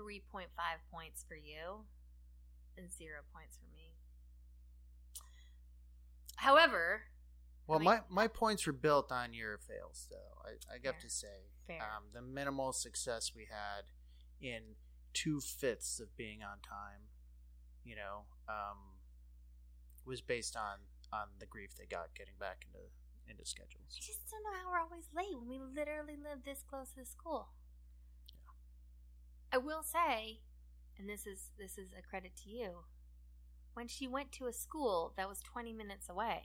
3.5 0.00 0.46
points 0.90 1.24
for 1.28 1.34
you 1.36 1.84
and 2.76 2.90
zero 2.92 3.20
points 3.34 3.58
for 3.58 3.66
me. 3.76 3.94
However, 6.36 7.02
well, 7.66 7.78
mean- 7.78 7.84
my 7.84 8.00
my 8.08 8.28
points 8.28 8.66
were 8.66 8.72
built 8.72 9.12
on 9.12 9.34
your 9.34 9.58
fails, 9.58 10.06
though. 10.10 10.40
I 10.44 10.74
I 10.74 10.78
have 10.84 10.98
to 11.00 11.10
say, 11.10 11.50
um, 11.68 12.04
the 12.12 12.22
minimal 12.22 12.72
success 12.72 13.32
we 13.34 13.46
had 13.50 13.84
in 14.40 14.76
two 15.12 15.40
fifths 15.40 16.00
of 16.00 16.16
being 16.16 16.42
on 16.42 16.60
time, 16.60 17.08
you 17.84 17.94
know, 17.94 18.24
um, 18.48 18.96
was 20.06 20.20
based 20.22 20.56
on 20.56 20.78
on 21.12 21.28
the 21.38 21.46
grief 21.46 21.74
they 21.76 21.86
got 21.86 22.14
getting 22.14 22.34
back 22.40 22.64
into 22.66 22.86
into 23.28 23.44
schedules. 23.44 23.94
I 23.96 24.00
just 24.00 24.30
don't 24.30 24.42
know 24.42 24.50
how 24.58 24.70
we're 24.70 24.80
always 24.80 25.08
late 25.14 25.38
when 25.38 25.46
we 25.48 25.58
literally 25.58 26.16
live 26.16 26.42
this 26.44 26.62
close 26.68 26.90
to 26.90 27.00
the 27.00 27.06
school. 27.06 27.48
I 29.52 29.58
will 29.58 29.82
say, 29.82 30.40
and 30.98 31.08
this 31.08 31.26
is 31.26 31.50
this 31.58 31.76
is 31.78 31.90
a 31.98 32.02
credit 32.02 32.32
to 32.44 32.50
you, 32.50 32.84
when 33.74 33.88
she 33.88 34.06
went 34.06 34.32
to 34.32 34.46
a 34.46 34.52
school 34.52 35.12
that 35.16 35.28
was 35.28 35.40
20 35.40 35.72
minutes 35.72 36.08
away. 36.08 36.42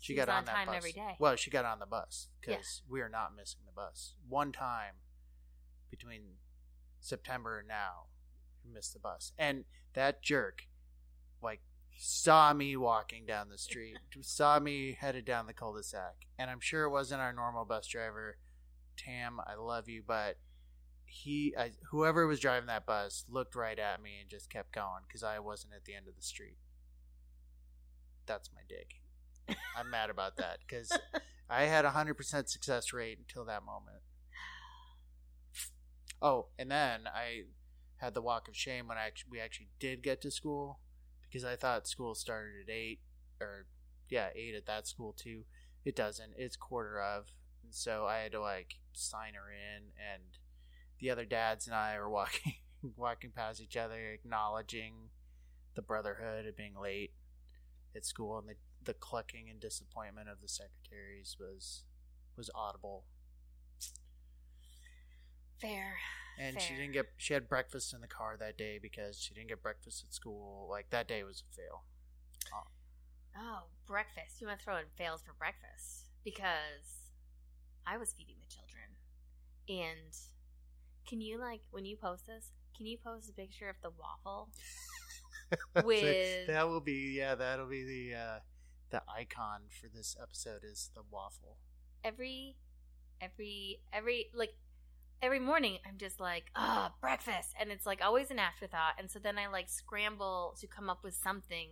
She, 0.00 0.14
was 0.14 0.26
got 0.26 0.28
on, 0.28 0.38
on 0.38 0.44
that 0.44 0.54
time 0.54 0.66
bus. 0.66 0.76
every 0.76 0.92
day. 0.92 1.16
Well, 1.18 1.34
she 1.34 1.50
got 1.50 1.64
on 1.64 1.80
the 1.80 1.86
bus 1.86 2.28
Yeah. 2.46 2.54
because 2.54 2.82
we 2.88 3.00
are 3.00 3.08
not 3.08 3.34
missing 3.36 3.60
the 3.66 3.72
bus. 3.72 4.14
One 4.28 4.52
time 4.52 4.94
between 5.90 6.22
September 7.00 7.58
and 7.58 7.66
now, 7.66 8.06
we 8.64 8.72
missed 8.72 8.92
the 8.92 9.00
bus, 9.00 9.32
and 9.38 9.64
that 9.94 10.22
jerk, 10.22 10.66
like, 11.42 11.62
saw 11.96 12.52
me 12.52 12.76
walking 12.76 13.26
down 13.26 13.48
the 13.48 13.58
street, 13.58 13.96
saw 14.20 14.60
me 14.60 14.96
headed 15.00 15.24
down 15.24 15.46
the 15.46 15.52
cul-de-sac, 15.52 16.26
and 16.38 16.48
I'm 16.48 16.60
sure 16.60 16.84
it 16.84 16.90
wasn't 16.90 17.20
our 17.20 17.32
normal 17.32 17.64
bus 17.64 17.88
driver. 17.88 18.36
Tam, 18.96 19.40
I 19.44 19.54
love 19.54 19.88
you, 19.88 20.02
but 20.06 20.38
he, 21.08 21.54
I, 21.58 21.72
whoever 21.90 22.26
was 22.26 22.40
driving 22.40 22.66
that 22.66 22.86
bus, 22.86 23.24
looked 23.28 23.54
right 23.54 23.78
at 23.78 24.02
me 24.02 24.10
and 24.20 24.30
just 24.30 24.50
kept 24.50 24.72
going 24.72 25.02
because 25.06 25.22
I 25.22 25.38
wasn't 25.38 25.74
at 25.74 25.84
the 25.84 25.94
end 25.94 26.06
of 26.08 26.16
the 26.16 26.22
street. 26.22 26.58
That's 28.26 28.50
my 28.54 28.60
dig. 28.68 29.56
I'm 29.76 29.90
mad 29.90 30.10
about 30.10 30.36
that 30.36 30.58
because 30.66 30.96
I 31.50 31.62
had 31.62 31.84
a 31.84 31.90
hundred 31.90 32.14
percent 32.14 32.50
success 32.50 32.92
rate 32.92 33.18
until 33.18 33.44
that 33.46 33.64
moment. 33.64 34.02
Oh, 36.20 36.48
and 36.58 36.70
then 36.70 37.06
I 37.06 37.44
had 37.96 38.14
the 38.14 38.22
walk 38.22 38.48
of 38.48 38.56
shame 38.56 38.88
when 38.88 38.98
I 38.98 39.10
we 39.30 39.40
actually 39.40 39.68
did 39.80 40.02
get 40.02 40.20
to 40.22 40.30
school 40.30 40.80
because 41.22 41.44
I 41.44 41.56
thought 41.56 41.88
school 41.88 42.14
started 42.14 42.52
at 42.64 42.72
eight 42.72 43.00
or 43.40 43.66
yeah 44.10 44.28
eight 44.34 44.54
at 44.54 44.66
that 44.66 44.86
school 44.86 45.14
too. 45.16 45.44
It 45.84 45.96
doesn't. 45.96 46.32
It's 46.36 46.56
quarter 46.56 47.00
of, 47.00 47.26
and 47.62 47.74
so 47.74 48.04
I 48.06 48.18
had 48.18 48.32
to 48.32 48.40
like 48.40 48.74
sign 48.92 49.34
her 49.34 49.50
in, 49.50 49.84
and 50.12 50.22
the 51.00 51.10
other 51.10 51.24
dads 51.24 51.66
and 51.66 51.74
I 51.74 51.98
were 51.98 52.10
walking 52.10 52.54
walking 52.96 53.30
past 53.30 53.60
each 53.60 53.76
other, 53.76 54.12
acknowledging 54.12 55.10
the 55.74 55.82
brotherhood 55.82 56.46
of 56.46 56.56
being 56.56 56.74
late 56.80 57.12
at 57.94 58.04
school, 58.04 58.38
and 58.38 58.48
the 58.48 58.54
the 58.82 58.94
clucking 58.94 59.48
and 59.50 59.60
disappointment 59.60 60.28
of 60.28 60.40
the 60.40 60.48
secretaries 60.48 61.36
was 61.38 61.84
was 62.36 62.50
audible. 62.54 63.04
Fair. 65.60 65.96
And 66.40 66.60
she 66.60 66.74
didn't 66.74 66.92
get 66.92 67.06
she 67.16 67.34
had 67.34 67.48
breakfast 67.48 67.92
in 67.92 68.00
the 68.00 68.06
car 68.06 68.36
that 68.38 68.56
day 68.56 68.78
because 68.80 69.18
she 69.18 69.34
didn't 69.34 69.48
get 69.48 69.62
breakfast 69.62 70.04
at 70.06 70.14
school. 70.14 70.68
Like 70.70 70.90
that 70.90 71.08
day 71.08 71.24
was 71.24 71.42
a 71.42 71.54
fail. 71.54 71.82
Uh. 72.54 72.68
Oh, 73.36 73.62
breakfast. 73.86 74.40
You 74.40 74.46
want 74.46 74.60
to 74.60 74.64
throw 74.64 74.76
in 74.76 74.84
fails 74.96 75.22
for 75.22 75.34
breakfast 75.34 76.06
because 76.24 77.10
I 77.86 77.98
was 77.98 78.12
feeding 78.12 78.36
the 78.40 78.46
children. 78.46 78.94
And 79.68 80.14
can 81.08 81.20
you 81.20 81.38
like 81.38 81.62
when 81.70 81.84
you 81.84 81.96
post 81.96 82.26
this, 82.26 82.52
can 82.76 82.86
you 82.86 82.98
post 82.98 83.30
a 83.30 83.32
picture 83.32 83.68
of 83.68 83.76
the 83.82 83.90
waffle? 83.90 84.48
With- 85.84 86.46
that 86.46 86.68
will 86.68 86.80
be 86.80 87.16
yeah, 87.16 87.34
that'll 87.34 87.66
be 87.68 87.84
the 87.84 88.16
uh 88.16 88.38
the 88.90 89.02
icon 89.08 89.62
for 89.80 89.88
this 89.88 90.16
episode 90.20 90.62
is 90.64 90.90
the 90.94 91.02
waffle. 91.10 91.56
Every 92.04 92.56
every 93.20 93.80
every 93.92 94.30
like 94.34 94.54
every 95.22 95.40
morning 95.40 95.78
I'm 95.86 95.98
just 95.98 96.20
like, 96.20 96.44
ah, 96.54 96.92
breakfast 97.00 97.54
and 97.60 97.70
it's 97.70 97.86
like 97.86 98.02
always 98.04 98.30
an 98.30 98.38
afterthought. 98.38 98.94
And 98.98 99.10
so 99.10 99.18
then 99.18 99.38
I 99.38 99.48
like 99.48 99.68
scramble 99.68 100.54
to 100.60 100.66
come 100.66 100.88
up 100.90 101.02
with 101.02 101.14
something 101.14 101.68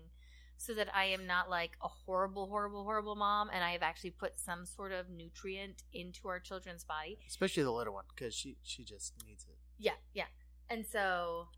so 0.58 0.74
that 0.74 0.88
I 0.94 1.06
am 1.06 1.26
not 1.26 1.50
like 1.50 1.76
a 1.82 1.88
horrible, 1.88 2.46
horrible, 2.48 2.84
horrible 2.84 3.14
mom 3.16 3.50
and 3.52 3.62
I 3.62 3.72
have 3.72 3.82
actually 3.82 4.10
put 4.10 4.38
some 4.38 4.64
sort 4.66 4.92
of 4.92 5.08
nutrient 5.10 5.82
into 5.92 6.28
our 6.28 6.40
children's 6.40 6.84
body. 6.84 7.18
Especially 7.28 7.62
the 7.62 7.72
little 7.72 7.94
one 7.94 8.04
because 8.14 8.34
she 8.34 8.56
she 8.62 8.84
just 8.84 9.14
needs 9.24 9.44
it. 9.48 9.56
Yeah, 9.78 9.92
yeah. 10.14 10.26
And 10.68 10.84
so 10.86 11.48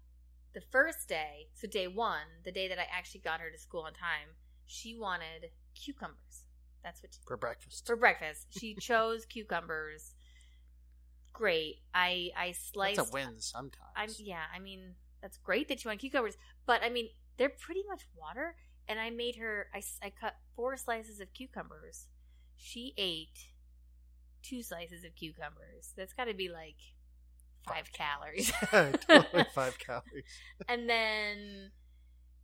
the 0.54 0.61
first 0.61 1.08
day, 1.08 1.48
so 1.54 1.68
day 1.68 1.87
one, 1.87 2.42
the 2.44 2.52
day 2.52 2.68
that 2.68 2.78
I 2.78 2.87
actually 2.92 3.20
got 3.20 3.40
her 3.40 3.50
to 3.50 3.58
school 3.58 3.82
on 3.82 3.92
time, 3.92 4.34
she 4.66 4.96
wanted 4.98 5.50
cucumbers. 5.74 6.44
That's 6.82 7.02
what 7.02 7.12
she, 7.14 7.20
For 7.26 7.37
breakfast. 7.37 7.87
for 7.87 7.96
breakfast. 7.96 8.46
She 8.58 8.74
chose 8.80 9.24
cucumbers. 9.26 10.14
Great. 11.32 11.76
I 11.94 12.30
I 12.37 12.52
sliced. 12.52 12.96
That's 12.96 13.11
a 13.11 13.12
win 13.12 13.40
sometimes. 13.40 13.78
I'm 13.96 14.11
yeah. 14.18 14.42
I 14.54 14.58
mean, 14.58 14.94
that's 15.22 15.38
great 15.38 15.68
that 15.68 15.84
you 15.84 15.88
want 15.88 16.00
cucumbers, 16.00 16.37
but 16.66 16.82
I 16.82 16.90
mean, 16.90 17.08
they're 17.37 17.48
pretty 17.48 17.84
much 17.88 18.02
water. 18.16 18.56
And 18.88 18.98
I 18.98 19.11
made 19.11 19.37
her. 19.37 19.66
I, 19.74 19.83
I 20.03 20.11
cut 20.11 20.35
four 20.57 20.77
slices 20.77 21.20
of 21.20 21.33
cucumbers. 21.35 22.07
She 22.57 22.94
ate 22.96 23.51
two 24.42 24.62
slices 24.62 25.05
of 25.05 25.14
cucumbers. 25.14 25.92
That's 25.96 26.12
got 26.14 26.24
to 26.24 26.35
be 26.35 26.48
like 26.48 26.77
five 27.66 27.92
calories. 27.92 28.51
totally 29.07 29.44
five 29.55 29.79
calories. 29.87 30.24
And 30.68 30.88
then 30.88 31.70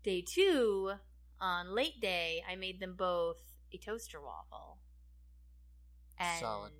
day 0.02 0.22
two, 0.26 0.92
on 1.40 1.74
late 1.74 2.00
day, 2.00 2.42
I 2.48 2.56
made 2.56 2.80
them 2.80 2.94
both 2.96 3.38
a 3.72 3.78
toaster 3.78 4.20
waffle. 4.20 4.78
And 6.18 6.40
Solid. 6.40 6.72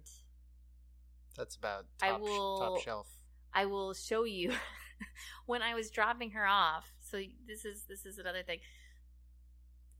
That's 1.36 1.56
about 1.56 1.86
I 2.02 2.10
top, 2.10 2.20
sh- 2.20 2.22
will- 2.22 2.58
top 2.58 2.80
shelf. 2.80 3.08
I 3.52 3.66
will 3.66 3.94
show 3.94 4.24
you 4.24 4.52
when 5.46 5.62
I 5.62 5.74
was 5.74 5.90
dropping 5.90 6.32
her 6.32 6.46
off. 6.46 6.92
So 7.00 7.18
this 7.46 7.64
is 7.64 7.84
this 7.88 8.04
is 8.04 8.18
another 8.18 8.42
thing. 8.42 8.58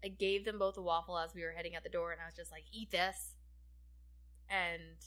I 0.04 0.08
gave 0.08 0.44
them 0.44 0.58
both 0.58 0.76
a 0.76 0.82
waffle 0.82 1.18
as 1.18 1.34
we 1.34 1.42
were 1.42 1.52
heading 1.52 1.74
out 1.74 1.82
the 1.82 1.88
door, 1.88 2.12
and 2.12 2.20
I 2.20 2.26
was 2.26 2.34
just 2.34 2.52
like, 2.52 2.66
"Eat 2.70 2.90
this," 2.90 3.36
and 4.50 4.98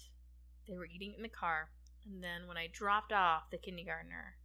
they 0.68 0.76
were 0.76 0.88
eating 0.88 1.12
it 1.14 1.18
in 1.18 1.22
the 1.22 1.30
car. 1.30 1.70
And 2.04 2.24
then 2.24 2.48
when 2.48 2.58
I 2.58 2.66
dropped 2.66 3.14
off 3.14 3.52
the 3.52 3.60
kindergartner, 3.60 4.38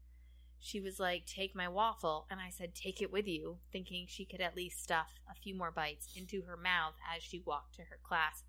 she 0.61 0.79
was 0.79 1.01
like, 1.01 1.25
"Take 1.25 1.55
my 1.55 1.69
waffle," 1.69 2.27
and 2.31 2.39
I 2.39 2.51
said, 2.51 2.75
"Take 2.75 3.01
it 3.01 3.11
with 3.11 3.27
you," 3.27 3.61
thinking 3.73 4.07
she 4.07 4.27
could 4.27 4.43
at 4.43 4.55
least 4.55 4.83
stuff 4.83 5.09
a 5.27 5.35
few 5.35 5.55
more 5.55 5.71
bites 5.71 6.15
into 6.15 6.43
her 6.43 6.57
mouth 6.57 6.97
as 7.11 7.23
she 7.23 7.41
walked 7.41 7.75
to 7.77 7.85
her 7.85 7.99
class. 8.03 8.45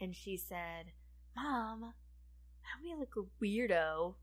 And 0.00 0.16
she 0.16 0.38
said, 0.38 0.92
"Mom, 1.34 1.94
how 2.62 2.80
me 2.80 2.94
like 2.94 3.14
a 3.14 3.22
weirdo 3.42 4.16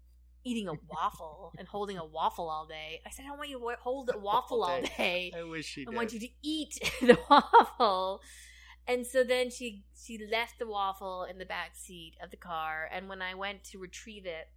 eating 0.44 0.68
a 0.68 0.74
waffle 0.90 1.54
and 1.58 1.68
holding 1.68 1.98
a 1.98 2.06
waffle 2.06 2.50
all 2.50 2.66
day?" 2.66 3.02
I 3.06 3.10
said, 3.10 3.26
"I 3.26 3.30
don't 3.30 3.38
want 3.38 3.50
you 3.50 3.60
to 3.60 3.76
hold 3.82 4.10
a 4.14 4.18
waffle 4.18 4.64
all 4.66 4.82
day. 4.82 5.32
I 5.36 5.44
wish 5.44 5.66
she 5.66 5.82
I 5.82 5.86
did. 5.86 5.96
want 5.96 6.14
you 6.14 6.20
to 6.20 6.30
eat 6.42 6.80
the 7.02 7.18
waffle." 7.30 8.22
And 8.86 9.08
so 9.08 9.24
then 9.24 9.50
she 9.50 9.86
she 9.96 10.18
left 10.30 10.60
the 10.60 10.68
waffle 10.68 11.24
in 11.24 11.38
the 11.38 11.46
back 11.46 11.76
seat 11.76 12.16
of 12.22 12.32
the 12.32 12.38
car, 12.38 12.90
and 12.92 13.08
when 13.08 13.22
I 13.22 13.34
went 13.34 13.64
to 13.66 13.78
retrieve 13.80 14.26
it 14.26 14.50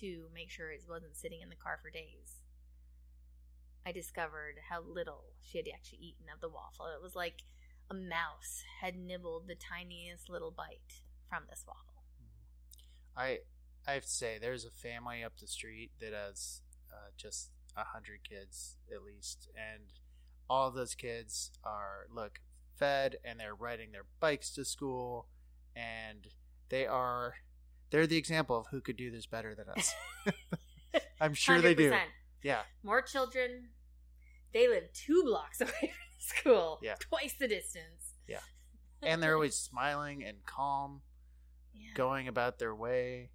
to 0.00 0.28
make 0.34 0.50
sure 0.50 0.70
it 0.70 0.84
wasn't 0.88 1.16
sitting 1.16 1.40
in 1.40 1.48
the 1.48 1.56
car 1.56 1.78
for 1.82 1.90
days, 1.90 2.42
I 3.84 3.92
discovered 3.92 4.56
how 4.68 4.82
little 4.82 5.32
she 5.42 5.58
had 5.58 5.66
actually 5.74 5.98
eaten 5.98 6.26
of 6.32 6.40
the 6.40 6.48
waffle. 6.48 6.86
It 6.86 7.02
was 7.02 7.16
like 7.16 7.42
a 7.90 7.94
mouse 7.94 8.62
had 8.80 8.96
nibbled 8.96 9.48
the 9.48 9.54
tiniest 9.54 10.28
little 10.28 10.50
bite 10.50 11.02
from 11.28 11.44
this 11.48 11.64
waffle. 11.66 12.04
I 13.16 13.38
I 13.88 13.92
have 13.92 14.02
to 14.04 14.08
say, 14.10 14.38
there's 14.40 14.64
a 14.66 14.70
family 14.70 15.24
up 15.24 15.38
the 15.40 15.46
street 15.46 15.92
that 16.00 16.12
has 16.12 16.60
uh, 16.92 17.10
just 17.16 17.50
a 17.76 17.84
hundred 17.84 18.20
kids 18.28 18.76
at 18.94 19.02
least, 19.02 19.48
and 19.56 19.84
all 20.50 20.70
those 20.70 20.94
kids 20.94 21.50
are 21.64 22.06
look 22.14 22.40
fed 22.78 23.16
and 23.24 23.40
they're 23.40 23.54
riding 23.54 23.92
their 23.92 24.04
bikes 24.20 24.50
to 24.54 24.64
school, 24.64 25.28
and 25.74 26.28
they 26.68 26.86
are 26.86 27.34
they're 27.90 28.06
the 28.06 28.18
example 28.18 28.58
of 28.58 28.66
who 28.70 28.80
could 28.82 28.96
do 28.96 29.10
this 29.10 29.24
better 29.26 29.54
than 29.54 29.66
us. 29.70 29.94
I'm 31.20 31.34
sure 31.34 31.60
they 31.60 31.74
do. 31.74 31.94
Yeah, 32.42 32.60
More 32.82 33.00
children. 33.02 33.70
They 34.52 34.68
live 34.68 34.84
two 34.92 35.22
blocks 35.24 35.60
away 35.62 35.70
from 35.80 35.90
school. 36.18 36.78
Yeah. 36.82 36.94
Twice 37.00 37.34
the 37.38 37.48
distance. 37.48 38.14
Yeah. 38.28 38.40
and 39.02 39.22
they're 39.22 39.34
always 39.34 39.56
smiling 39.56 40.22
and 40.24 40.44
calm, 40.44 41.00
Yeah. 41.74 41.94
going 41.94 42.28
about 42.28 42.58
their 42.58 42.74
way. 42.74 43.30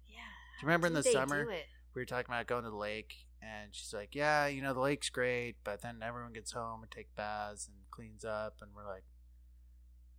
Do 0.60 0.62
you 0.62 0.68
remember 0.68 0.86
in 0.86 0.94
the 0.94 1.02
summer? 1.02 1.46
we 1.94 2.00
were 2.02 2.06
talking 2.06 2.26
about 2.32 2.46
going 2.46 2.64
to 2.64 2.70
the 2.70 2.76
lake 2.76 3.26
and 3.40 3.74
she's 3.74 3.92
like 3.94 4.14
yeah 4.14 4.46
you 4.46 4.60
know 4.62 4.74
the 4.74 4.80
lake's 4.80 5.10
great 5.10 5.54
but 5.64 5.80
then 5.82 6.00
everyone 6.02 6.32
gets 6.32 6.52
home 6.52 6.82
and 6.82 6.90
take 6.90 7.14
baths 7.14 7.68
and 7.68 7.76
cleans 7.90 8.24
up 8.24 8.56
and 8.60 8.70
we're 8.74 8.86
like 8.86 9.04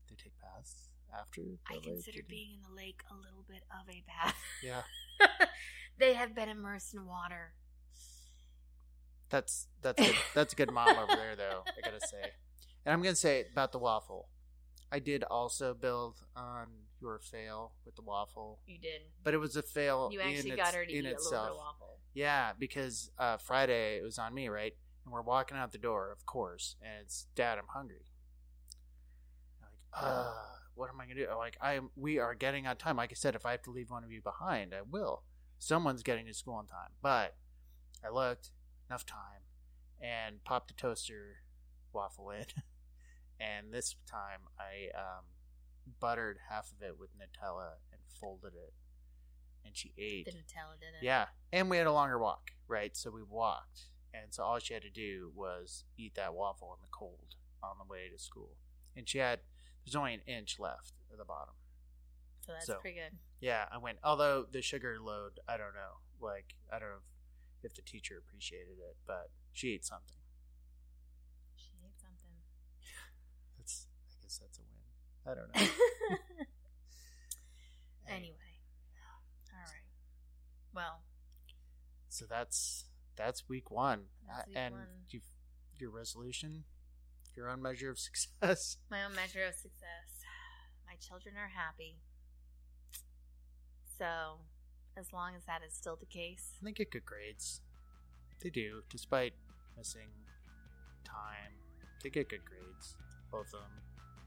they 0.09 0.15
take 0.15 0.33
baths 0.39 0.89
after 1.17 1.41
the 1.41 1.57
I 1.69 1.79
consider 1.79 2.11
Did 2.11 2.15
you-" 2.15 2.23
being 2.29 2.49
in 2.53 2.61
the 2.61 2.75
lake 2.75 3.01
a 3.11 3.15
little 3.15 3.43
bit 3.47 3.63
of 3.71 3.89
a 3.89 4.03
bath. 4.07 4.35
yeah 4.63 4.81
they 5.99 6.13
have 6.13 6.33
been 6.35 6.49
immersed 6.49 6.93
in 6.93 7.05
water. 7.05 7.53
that's 9.29 9.67
that's 9.81 10.01
good. 10.01 10.15
that's 10.35 10.53
a 10.53 10.55
good 10.55 10.71
mom 10.71 10.89
over 10.89 11.15
there 11.15 11.35
though 11.35 11.63
i 11.67 11.81
gotta 11.81 12.05
say 12.07 12.31
and 12.85 12.93
i'm 12.93 13.01
gonna 13.01 13.15
say 13.15 13.45
about 13.51 13.71
the 13.71 13.79
waffle 13.79 14.29
i 14.91 14.99
did 14.99 15.23
also 15.23 15.73
build 15.73 16.21
on 16.35 16.67
your 17.11 17.19
fail 17.19 17.73
with 17.85 17.95
the 17.95 18.01
waffle 18.01 18.59
You 18.65 18.77
did. 18.79 19.01
but 19.23 19.33
it 19.33 19.37
was 19.37 19.55
a 19.55 19.61
fail 19.61 20.09
You 20.11 20.19
actually 20.21 20.51
its- 20.51 20.57
got 20.61 20.73
her 20.73 20.85
to 20.85 20.91
in 20.91 21.05
eat 21.05 21.09
itself 21.09 21.31
a 21.31 21.35
little 21.35 21.45
bit 21.45 21.51
of 21.51 21.57
waffle. 21.57 21.99
Yeah, 22.13 22.51
because 22.57 23.11
uh, 23.19 23.37
Friday 23.37 23.97
it 23.97 24.03
was 24.03 24.17
on 24.17 24.33
me, 24.33 24.47
right? 24.47 24.73
And 25.03 25.13
we're 25.13 25.21
walking 25.21 25.57
out 25.57 25.71
the 25.71 25.77
door, 25.77 26.11
of 26.11 26.25
course, 26.25 26.75
and 26.81 27.01
it's 27.03 27.27
Dad, 27.35 27.57
I'm 27.57 27.67
hungry. 27.67 28.05
I'm 29.61 29.67
like, 30.01 30.03
uh, 30.11 30.33
what 30.75 30.89
am 30.89 30.99
I 30.99 31.05
gonna 31.05 31.15
do? 31.15 31.27
I'm 31.31 31.37
like, 31.37 31.57
I 31.61 31.79
we 31.95 32.19
are 32.19 32.33
getting 32.35 32.67
on 32.67 32.77
time. 32.77 32.97
Like 32.97 33.11
I 33.11 33.15
said, 33.15 33.35
if 33.35 33.45
I 33.45 33.51
have 33.51 33.61
to 33.63 33.71
leave 33.71 33.89
one 33.89 34.03
of 34.03 34.11
you 34.11 34.21
behind, 34.21 34.73
I 34.73 34.81
will. 34.89 35.23
Someone's 35.59 36.03
getting 36.03 36.25
to 36.25 36.33
school 36.33 36.55
on 36.55 36.67
time. 36.67 36.91
But 37.01 37.35
I 38.03 38.09
looked, 38.09 38.51
enough 38.89 39.05
time, 39.05 39.43
and 40.01 40.43
popped 40.43 40.67
the 40.69 40.73
toaster 40.73 41.37
waffle 41.93 42.29
in. 42.31 42.45
and 43.39 43.73
this 43.73 43.95
time 44.09 44.41
I 44.59 44.97
um, 44.97 45.25
buttered 45.99 46.37
half 46.49 46.71
of 46.71 46.81
it 46.81 46.99
with 46.99 47.09
Nutella 47.17 47.73
and 47.91 48.01
folded 48.19 48.53
it. 48.53 48.73
And 49.65 49.75
she 49.75 49.93
ate. 49.97 50.25
The 50.25 50.31
Nutella 50.31 50.79
did 50.79 50.89
it. 50.99 51.03
Yeah, 51.03 51.25
and 51.51 51.69
we 51.69 51.77
had 51.77 51.87
a 51.87 51.91
longer 51.91 52.19
walk, 52.19 52.51
right? 52.67 52.95
So 52.95 53.09
we 53.11 53.23
walked, 53.23 53.89
and 54.13 54.33
so 54.33 54.43
all 54.43 54.59
she 54.59 54.73
had 54.75 54.83
to 54.83 54.89
do 54.91 55.31
was 55.35 55.85
eat 55.97 56.13
that 56.15 56.33
waffle 56.35 56.75
in 56.77 56.81
the 56.83 56.89
cold 56.91 57.35
on 57.63 57.77
the 57.79 57.91
way 57.91 58.07
to 58.11 58.19
school. 58.21 58.57
And 58.95 59.09
she 59.09 59.17
had 59.17 59.39
there's 59.83 59.95
only 59.95 60.13
an 60.13 60.21
inch 60.27 60.57
left 60.59 60.93
at 61.11 61.17
the 61.17 61.25
bottom. 61.25 61.55
So 62.41 62.51
that's 62.53 62.65
So- 62.67 62.79
pretty 62.79 62.97
good. 62.99 63.17
Yeah, 63.39 63.65
I 63.71 63.77
went. 63.77 63.97
Although 64.03 64.45
the 64.49 64.61
sugar 64.61 64.97
load, 64.99 65.39
I 65.47 65.57
don't 65.57 65.73
know. 65.73 65.99
Like 66.19 66.55
I 66.71 66.79
don't 66.79 66.89
know 66.89 67.01
if, 67.63 67.71
if 67.71 67.73
the 67.75 67.81
teacher 67.81 68.17
appreciated 68.17 68.77
it, 68.79 68.97
but 69.05 69.29
she 69.51 69.73
ate 69.73 69.83
something. 69.85 70.17
She 71.55 71.71
ate 71.85 71.99
something. 71.99 72.41
That's 73.57 73.87
I 74.09 74.21
guess 74.21 74.37
that's 74.37 74.57
a 74.59 74.61
win. 74.61 74.81
I 75.27 75.33
don't 75.33 75.55
know. 75.55 75.61
anyway. 78.07 78.35
All 79.51 79.59
right. 79.59 79.85
Well, 80.73 81.01
so 82.09 82.25
that's 82.29 82.85
that's 83.15 83.47
week 83.49 83.71
one, 83.71 84.03
That's 84.27 84.39
Uh, 84.39 84.43
week 84.47 84.57
and 84.57 84.75
one. 84.75 84.87
you 85.09 85.21
your 85.79 85.89
resolution, 85.91 86.63
your 87.35 87.49
own 87.49 87.61
measure 87.61 87.89
of 87.89 87.99
success. 88.07 88.77
my 88.89 89.03
own 89.03 89.15
measure 89.15 89.43
of 89.45 89.55
success. 89.55 90.23
My 90.87 90.95
children 90.99 91.35
are 91.37 91.49
happy. 91.49 91.97
So, 93.97 94.39
as 94.97 95.11
long 95.13 95.35
as 95.35 95.43
that 95.45 95.61
is 95.67 95.73
still 95.73 95.95
the 95.95 96.05
case, 96.05 96.53
They 96.61 96.71
get 96.73 96.91
good 96.91 97.05
grades. 97.05 97.61
They 98.41 98.49
do, 98.49 98.83
despite 98.89 99.33
missing 99.77 100.09
time. 101.05 101.53
They 102.03 102.09
get 102.09 102.29
good 102.29 102.43
grades, 102.45 102.95
both 103.31 103.47
of 103.47 103.61
them. 103.61 103.71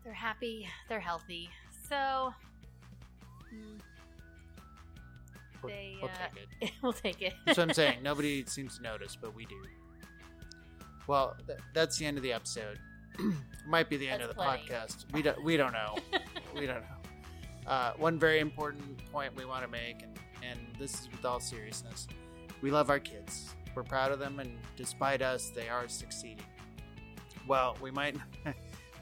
They're 0.09 0.15
happy, 0.15 0.67
they're 0.89 1.01
healthy. 1.01 1.51
So, 1.87 2.33
mm, 3.55 3.79
We'll, 5.63 5.71
They, 5.73 5.97
we'll 6.01 6.11
uh, 6.11 6.15
take 6.35 6.47
it. 6.63 6.71
we'll 6.83 6.93
take 6.95 7.21
it. 7.21 7.35
That's 7.45 7.59
what 7.59 7.69
I'm 7.69 7.75
saying. 7.75 7.99
Nobody 8.03 8.43
seems 8.47 8.79
to 8.79 8.83
notice, 8.83 9.19
but 9.21 9.35
we 9.35 9.45
do. 9.45 9.63
Well, 11.07 11.37
th- 11.47 11.59
that's 11.75 11.99
the 11.99 12.07
end 12.07 12.17
of 12.17 12.23
the 12.23 12.33
episode. 12.33 12.79
might 13.67 13.91
be 13.91 13.99
the 13.99 14.09
end 14.09 14.23
That's 14.23 14.31
of 14.31 14.37
the 14.37 14.43
plenty. 14.43 14.63
podcast. 14.67 15.05
We 15.13 15.21
don't 15.21 15.45
we 15.45 15.59
don't 15.59 15.73
know. 15.73 15.97
we 16.55 16.67
don't 16.67 16.81
know. 16.81 17.71
Uh, 17.71 17.93
one 17.99 18.19
very 18.19 18.39
important 18.41 18.97
point 19.13 19.37
we 19.37 19.45
want 19.45 19.63
to 19.63 19.69
make, 19.69 20.03
and, 20.03 20.19
and 20.43 20.59
this 20.79 20.95
is 20.95 21.09
with 21.11 21.25
all 21.27 21.41
seriousness, 21.41 22.09
we 22.63 22.71
love 22.71 22.89
our 22.89 23.01
kids. 23.01 23.55
We're 23.75 23.83
proud 23.83 24.11
of 24.11 24.21
them, 24.21 24.41
and 24.41 24.57
despite 24.77 25.21
us, 25.21 25.51
they 25.51 25.69
are 25.69 25.87
succeeding. 25.87 26.47
Well, 27.47 27.77
we 27.83 27.91
might 27.91 28.17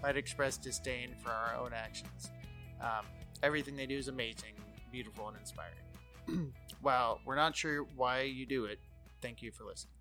might 0.02 0.16
express 0.16 0.56
disdain 0.56 1.10
for 1.22 1.30
our 1.30 1.56
own 1.56 1.72
actions. 1.72 2.30
Um, 2.80 3.06
everything 3.42 3.76
they 3.76 3.86
do 3.86 3.96
is 3.96 4.08
amazing, 4.08 4.54
beautiful, 4.92 5.28
and 5.28 5.36
inspiring. 5.38 6.52
While 6.80 7.20
we're 7.24 7.36
not 7.36 7.56
sure 7.56 7.82
why 7.96 8.22
you 8.22 8.46
do 8.46 8.66
it, 8.66 8.78
thank 9.22 9.42
you 9.42 9.50
for 9.52 9.64
listening. 9.64 9.95